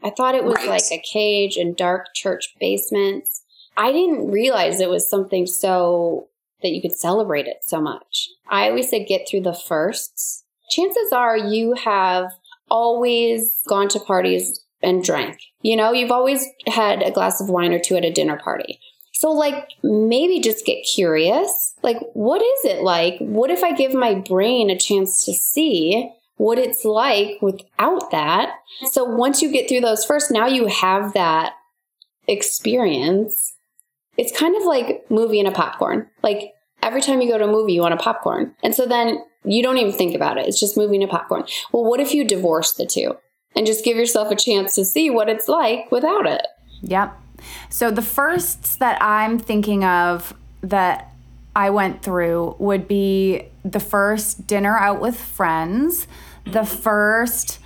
[0.03, 0.67] I thought it was right.
[0.67, 3.43] like a cage and dark church basements.
[3.77, 6.27] I didn't realize it was something so
[6.61, 8.27] that you could celebrate it so much.
[8.49, 10.43] I always say get through the firsts.
[10.69, 12.33] Chances are you have
[12.69, 15.39] always gone to parties and drank.
[15.61, 18.81] You know, you've always had a glass of wine or two at a dinner party.
[19.17, 21.73] So, like, maybe just get curious.
[21.81, 23.17] Like, what is it like?
[23.17, 28.51] What if I give my brain a chance to see what it's like without that?
[28.91, 31.53] So, once you get through those first, now you have that
[32.27, 33.55] experience.
[34.17, 36.07] It's kind of like movie and a popcorn.
[36.21, 36.53] Like,
[36.83, 38.53] every time you go to a movie, you want a popcorn.
[38.61, 40.47] And so then you don't even think about it.
[40.47, 41.45] It's just movie and a popcorn.
[41.71, 43.17] Well, what if you divorce the two
[43.55, 46.45] and just give yourself a chance to see what it's like without it?
[46.83, 47.19] Yep.
[47.69, 51.13] So the firsts that I'm thinking of that
[51.55, 56.07] I went through would be the first dinner out with friends,
[56.45, 56.81] the mm-hmm.
[56.81, 57.59] first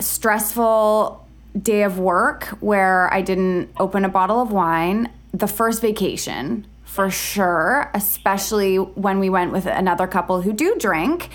[0.00, 1.26] stressful
[1.60, 7.10] day of work where I didn't open a bottle of wine, the first vacation for
[7.10, 11.30] sure, especially when we went with another couple who do drink.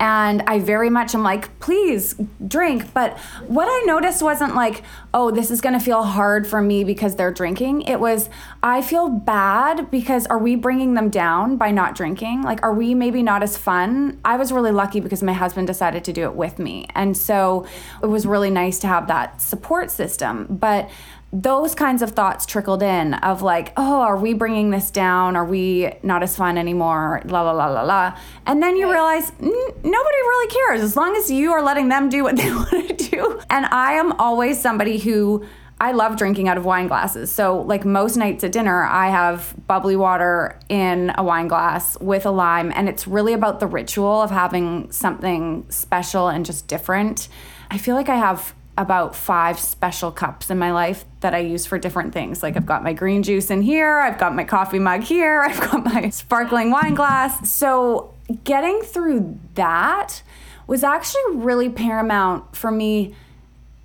[0.00, 2.14] And I very much am like, please
[2.46, 2.92] drink.
[2.94, 4.82] But what I noticed wasn't like,
[5.12, 7.82] oh, this is gonna feel hard for me because they're drinking.
[7.82, 8.30] It was,
[8.62, 12.42] I feel bad because are we bringing them down by not drinking?
[12.42, 14.20] Like, are we maybe not as fun?
[14.24, 16.86] I was really lucky because my husband decided to do it with me.
[16.94, 17.66] And so
[18.02, 20.46] it was really nice to have that support system.
[20.48, 20.88] But
[21.32, 25.36] those kinds of thoughts trickled in of like, oh, are we bringing this down?
[25.36, 27.20] Are we not as fun anymore?
[27.26, 28.18] La la la la la.
[28.46, 32.22] And then you realize nobody really cares as long as you are letting them do
[32.22, 33.40] what they want to do.
[33.50, 35.44] And I am always somebody who
[35.80, 37.30] I love drinking out of wine glasses.
[37.30, 42.26] So, like most nights at dinner, I have bubbly water in a wine glass with
[42.26, 42.72] a lime.
[42.74, 47.28] And it's really about the ritual of having something special and just different.
[47.70, 51.66] I feel like I have about five special cups in my life that I use
[51.66, 52.44] for different things.
[52.44, 55.60] Like I've got my green juice in here, I've got my coffee mug here, I've
[55.60, 57.50] got my sparkling wine glass.
[57.50, 58.14] So,
[58.44, 60.22] getting through that
[60.66, 63.14] was actually really paramount for me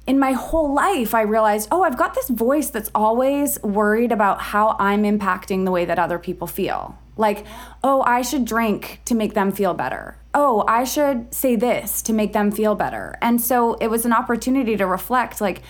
[0.05, 4.41] in my whole life, I realized, oh, I've got this voice that's always worried about
[4.41, 6.97] how I'm impacting the way that other people feel.
[7.15, 7.45] Like,
[7.83, 10.17] oh, I should drink to make them feel better.
[10.33, 13.17] Oh, I should say this to make them feel better.
[13.21, 15.61] And so it was an opportunity to reflect like,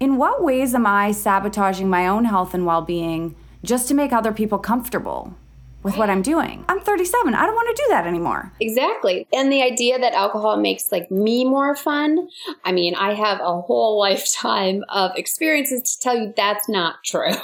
[0.00, 4.12] in what ways am I sabotaging my own health and well being just to make
[4.12, 5.34] other people comfortable?
[5.86, 6.64] With what I'm doing.
[6.68, 7.32] I'm 37.
[7.32, 8.52] I don't want to do that anymore.
[8.58, 9.28] Exactly.
[9.32, 12.28] And the idea that alcohol makes like me more fun.
[12.64, 17.30] I mean, I have a whole lifetime of experiences to tell you that's not true.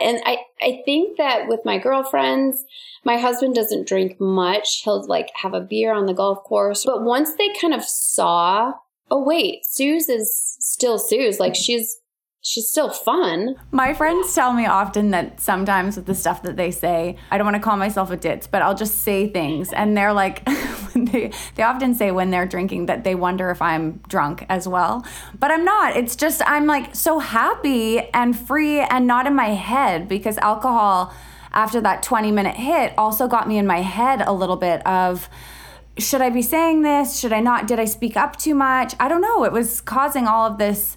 [0.00, 2.64] and I, I think that with my girlfriends,
[3.04, 4.82] my husband doesn't drink much.
[4.84, 6.84] He'll like have a beer on the golf course.
[6.84, 8.74] But once they kind of saw,
[9.10, 11.40] oh, wait, Suze is still Suze.
[11.40, 11.98] Like she's
[12.46, 13.56] she's still fun.
[13.72, 17.44] My friends tell me often that sometimes with the stuff that they say, I don't
[17.44, 19.72] want to call myself a ditz, but I'll just say things.
[19.72, 20.44] And they're like,
[20.94, 25.04] they, they often say when they're drinking that they wonder if I'm drunk as well.
[25.36, 25.96] But I'm not.
[25.96, 31.12] It's just, I'm like so happy and free and not in my head because alcohol,
[31.52, 35.28] after that 20 minute hit, also got me in my head a little bit of,
[35.98, 37.18] should I be saying this?
[37.18, 37.66] Should I not?
[37.66, 38.94] Did I speak up too much?
[39.00, 39.42] I don't know.
[39.42, 40.96] It was causing all of this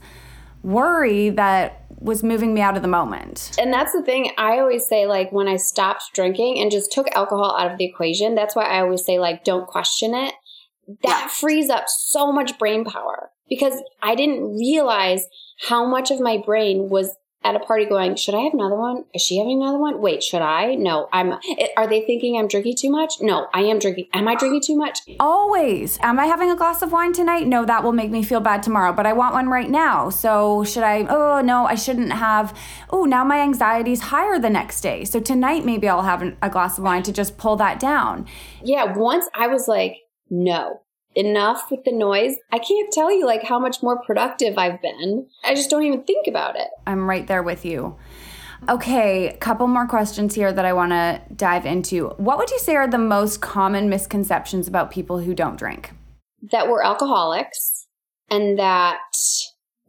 [0.64, 3.51] worry that was moving me out of the moment.
[3.60, 7.07] And that's the thing I always say like when I stopped drinking and just took
[7.12, 10.34] alcohol out of the equation, that's why I always say like don't question it.
[11.03, 15.26] That frees up so much brain power because I didn't realize
[15.68, 19.05] how much of my brain was at a party going, should I have another one?
[19.13, 20.01] Is she having another one?
[20.01, 20.75] Wait, should I?
[20.75, 21.33] No, I'm,
[21.77, 23.13] are they thinking I'm drinking too much?
[23.21, 24.07] No, I am drinking.
[24.13, 24.99] Am I drinking too much?
[25.21, 25.97] Always.
[26.01, 27.47] Am I having a glass of wine tonight?
[27.47, 30.09] No, that will make me feel bad tomorrow, but I want one right now.
[30.09, 32.57] So should I, oh, no, I shouldn't have.
[32.89, 35.05] Oh, now my anxiety is higher the next day.
[35.05, 38.27] So tonight maybe I'll have a glass of wine to just pull that down.
[38.61, 38.97] Yeah.
[38.97, 39.95] Once I was like,
[40.29, 40.81] no,
[41.16, 42.36] enough with the noise.
[42.51, 45.28] I can't tell you like how much more productive I've been.
[45.43, 46.68] I just don't even think about it.
[46.86, 47.97] I'm right there with you.
[48.68, 52.10] Okay, a couple more questions here that I want to dive into.
[52.18, 55.91] What would you say are the most common misconceptions about people who don't drink?
[56.51, 57.88] That we're alcoholics
[58.30, 58.99] and that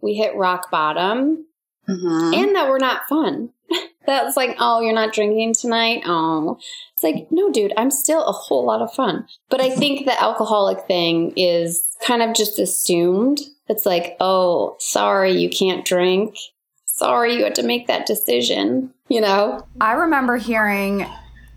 [0.01, 1.47] we hit rock bottom
[1.89, 2.35] mm-hmm.
[2.35, 3.51] and that we're not fun.
[4.07, 6.03] That's like, oh, you're not drinking tonight?
[6.07, 6.59] Oh.
[7.01, 9.27] It's like, no, dude, I'm still a whole lot of fun.
[9.49, 13.41] But I think the alcoholic thing is kind of just assumed.
[13.69, 16.37] It's like, oh, sorry, you can't drink.
[16.85, 19.67] Sorry, you had to make that decision, you know?
[19.81, 21.07] I remember hearing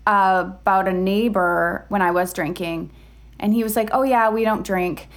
[0.06, 2.90] uh, about a neighbor when I was drinking,
[3.38, 5.08] and he was like, oh, yeah, we don't drink.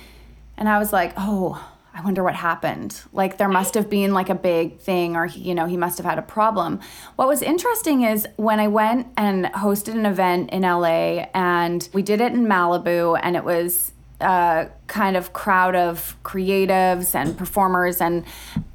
[0.57, 1.65] And I was like, oh,
[1.97, 3.01] I wonder what happened.
[3.11, 6.05] Like there must have been like a big thing or you know, he must have
[6.05, 6.79] had a problem.
[7.15, 12.03] What was interesting is when I went and hosted an event in LA and we
[12.03, 17.99] did it in Malibu and it was a kind of crowd of creatives and performers
[17.99, 18.23] and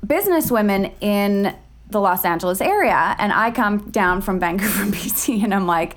[0.04, 1.54] business women in
[1.90, 5.96] the Los Angeles area and I come down from Vancouver, BC and I'm like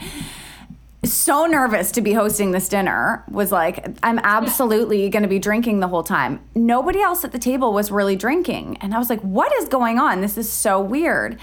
[1.13, 5.79] so nervous to be hosting this dinner was like i'm absolutely going to be drinking
[5.79, 6.39] the whole time.
[6.55, 8.77] Nobody else at the table was really drinking.
[8.81, 10.21] And i was like what is going on?
[10.21, 11.39] This is so weird.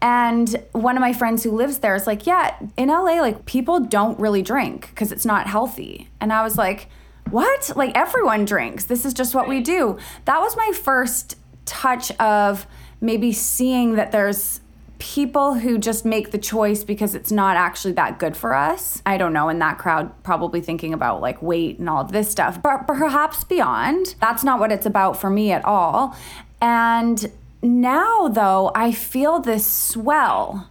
[0.00, 3.80] And one of my friends who lives there is like yeah in la like people
[3.80, 6.08] don't really drink because it's not healthy.
[6.20, 6.88] And i was like
[7.30, 7.72] what?
[7.74, 8.84] Like everyone drinks.
[8.84, 9.98] This is just what we do.
[10.26, 12.66] That was my first touch of
[13.00, 14.60] maybe seeing that there's
[15.04, 19.02] people who just make the choice because it's not actually that good for us.
[19.04, 22.30] I don't know, in that crowd, probably thinking about like weight and all of this
[22.30, 24.14] stuff, but perhaps beyond.
[24.18, 26.16] That's not what it's about for me at all.
[26.58, 27.30] And
[27.60, 30.70] now, though, I feel this swell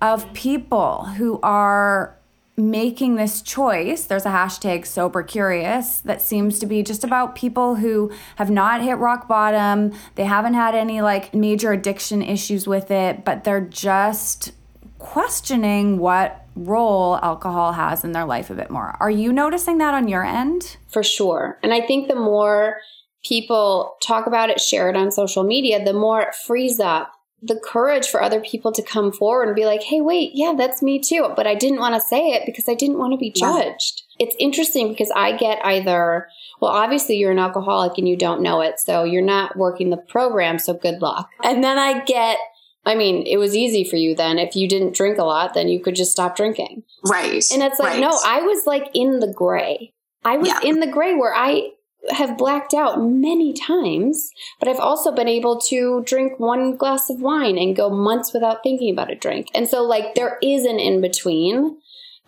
[0.00, 2.15] of people who are
[2.56, 7.76] making this choice, there's a hashtag sober curious that seems to be just about people
[7.76, 9.92] who have not hit rock bottom.
[10.14, 14.52] They haven't had any like major addiction issues with it, but they're just
[14.98, 18.96] questioning what role alcohol has in their life a bit more.
[19.00, 20.78] Are you noticing that on your end?
[20.88, 21.58] For sure.
[21.62, 22.78] And I think the more
[23.22, 27.60] people talk about it, share it on social media, the more it frees up the
[27.62, 30.98] courage for other people to come forward and be like, hey, wait, yeah, that's me
[30.98, 31.32] too.
[31.36, 34.02] But I didn't want to say it because I didn't want to be judged.
[34.18, 34.26] Yeah.
[34.26, 36.28] It's interesting because I get either,
[36.60, 38.80] well, obviously you're an alcoholic and you don't know it.
[38.80, 40.58] So you're not working the program.
[40.58, 41.28] So good luck.
[41.44, 42.38] And then I get,
[42.86, 44.38] I mean, it was easy for you then.
[44.38, 46.84] If you didn't drink a lot, then you could just stop drinking.
[47.04, 47.44] Right.
[47.52, 48.00] And it's like, right.
[48.00, 49.92] no, I was like in the gray.
[50.24, 50.60] I was yeah.
[50.62, 51.70] in the gray where I
[52.10, 57.20] have blacked out many times, but I've also been able to drink one glass of
[57.20, 59.48] wine and go months without thinking about a drink.
[59.54, 61.78] And so like there is an in between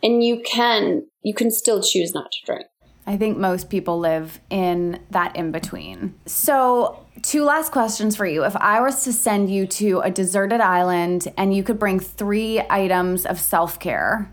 [0.02, 2.66] and you can you can still choose not to drink.
[3.06, 6.14] I think most people live in that in between.
[6.26, 8.44] So, two last questions for you.
[8.44, 12.60] If I was to send you to a deserted island and you could bring 3
[12.68, 14.30] items of self-care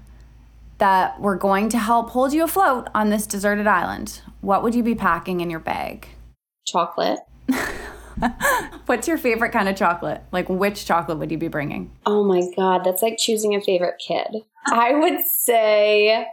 [0.77, 4.83] that were going to help hold you afloat on this deserted island, what would you
[4.83, 6.09] be packing in your bag?
[6.65, 7.19] Chocolate.
[8.85, 10.21] What's your favorite kind of chocolate?
[10.31, 11.91] Like, which chocolate would you be bringing?
[12.05, 14.43] Oh my God, that's like choosing a favorite kid.
[14.65, 16.25] I would say,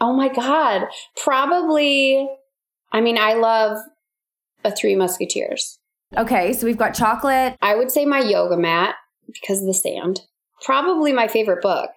[0.00, 0.88] oh my God,
[1.22, 2.28] probably,
[2.92, 3.78] I mean, I love
[4.64, 5.78] a Three Musketeers.
[6.16, 7.56] Okay, so we've got chocolate.
[7.60, 8.96] I would say my yoga mat
[9.26, 10.22] because of the sand.
[10.62, 11.90] Probably my favorite book.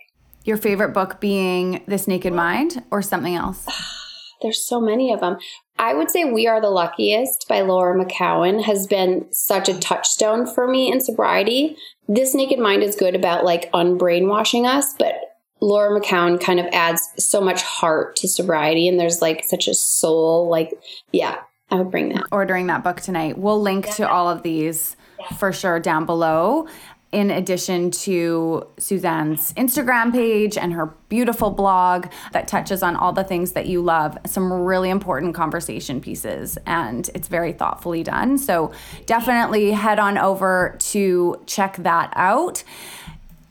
[0.43, 3.65] Your favorite book being This Naked Mind or something else?
[4.41, 5.37] There's so many of them.
[5.77, 10.47] I would say We Are the Luckiest by Laura McKowen has been such a touchstone
[10.47, 11.77] for me in sobriety.
[12.07, 15.13] This Naked Mind is good about like unbrainwashing us, but
[15.59, 19.75] Laura McKowen kind of adds so much heart to sobriety and there's like such a
[19.75, 20.49] soul.
[20.49, 20.71] Like,
[21.11, 21.37] yeah,
[21.69, 22.25] I would bring that.
[22.31, 23.37] Ordering that book tonight.
[23.37, 23.93] We'll link yeah.
[23.93, 24.95] to all of these
[25.37, 26.67] for sure down below
[27.11, 33.23] in addition to Suzanne's Instagram page and her beautiful blog that touches on all the
[33.23, 38.37] things that you love, some really important conversation pieces, and it's very thoughtfully done.
[38.37, 38.71] So
[39.05, 42.63] definitely head on over to check that out.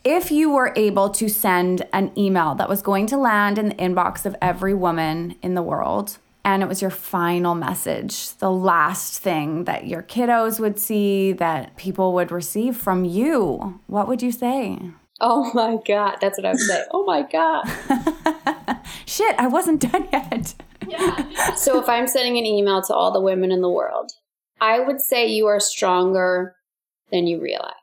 [0.02, 3.74] If you were able to send an email that was going to land in the
[3.74, 9.20] inbox of every woman in the world, and it was your final message, the last
[9.20, 14.32] thing that your kiddos would see, that people would receive from you, what would you
[14.32, 14.78] say?
[15.20, 16.16] Oh my God.
[16.20, 16.82] That's what I would say.
[16.92, 17.64] Oh my God.
[19.06, 20.54] Shit, I wasn't done yet.
[20.88, 21.54] yeah.
[21.56, 24.10] So if I'm sending an email to all the women in the world,
[24.60, 26.56] I would say you are stronger
[27.10, 27.74] than you realize.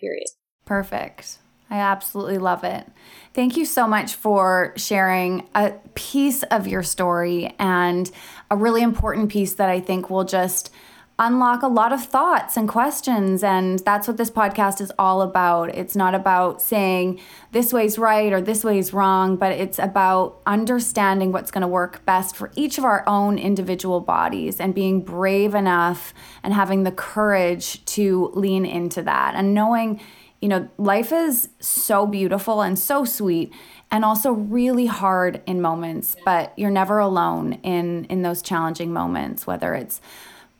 [0.00, 0.28] Period.
[0.64, 1.38] Perfect.
[1.68, 2.86] I absolutely love it.
[3.34, 8.10] Thank you so much for sharing a piece of your story and
[8.50, 10.70] a really important piece that I think will just
[11.18, 13.42] unlock a lot of thoughts and questions.
[13.42, 15.74] And that's what this podcast is all about.
[15.74, 17.20] It's not about saying
[17.52, 22.04] this way's right or this way's wrong, but it's about understanding what's going to work
[22.04, 26.12] best for each of our own individual bodies and being brave enough
[26.42, 30.00] and having the courage to lean into that and knowing
[30.40, 33.52] you know, life is so beautiful and so sweet
[33.90, 39.46] and also really hard in moments, but you're never alone in in those challenging moments,
[39.46, 40.00] whether it's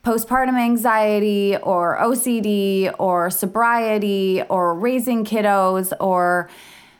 [0.04, 6.48] postpartum anxiety or OCD or sobriety or raising kiddos or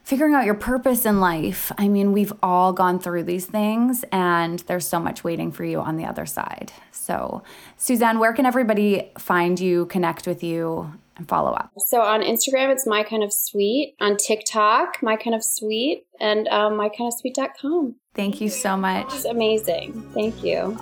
[0.07, 1.73] figuring out your purpose in life.
[1.77, 5.81] I mean, we've all gone through these things and there's so much waiting for you
[5.81, 6.71] on the other side.
[6.93, 7.43] So,
[7.77, 11.73] Suzanne, where can everybody find you, connect with you, and follow up?
[11.79, 13.97] So on Instagram, it's my kind of sweet.
[14.01, 17.97] On TikTok, my kind of sweet, and um, mykindofsweet.com.
[18.15, 19.13] Thank you so much.
[19.13, 20.09] It's amazing.
[20.15, 20.79] Thank you.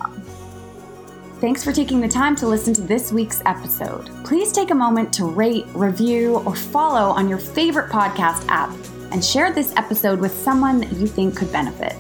[1.40, 4.10] Thanks for taking the time to listen to this week's episode.
[4.22, 8.70] Please take a moment to rate, review, or follow on your favorite podcast app
[9.14, 11.94] and share this episode with someone that you think could benefit.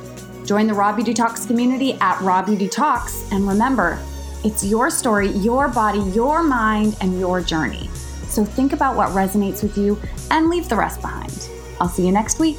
[0.44, 4.00] Join the Raw Beauty Talks community at Raw Beauty Talks, and remember,
[4.42, 7.88] it's your story, your body, your mind, and your journey.
[8.26, 9.96] So think about what resonates with you
[10.32, 11.48] and leave the rest behind.
[11.80, 12.58] I'll see you next week.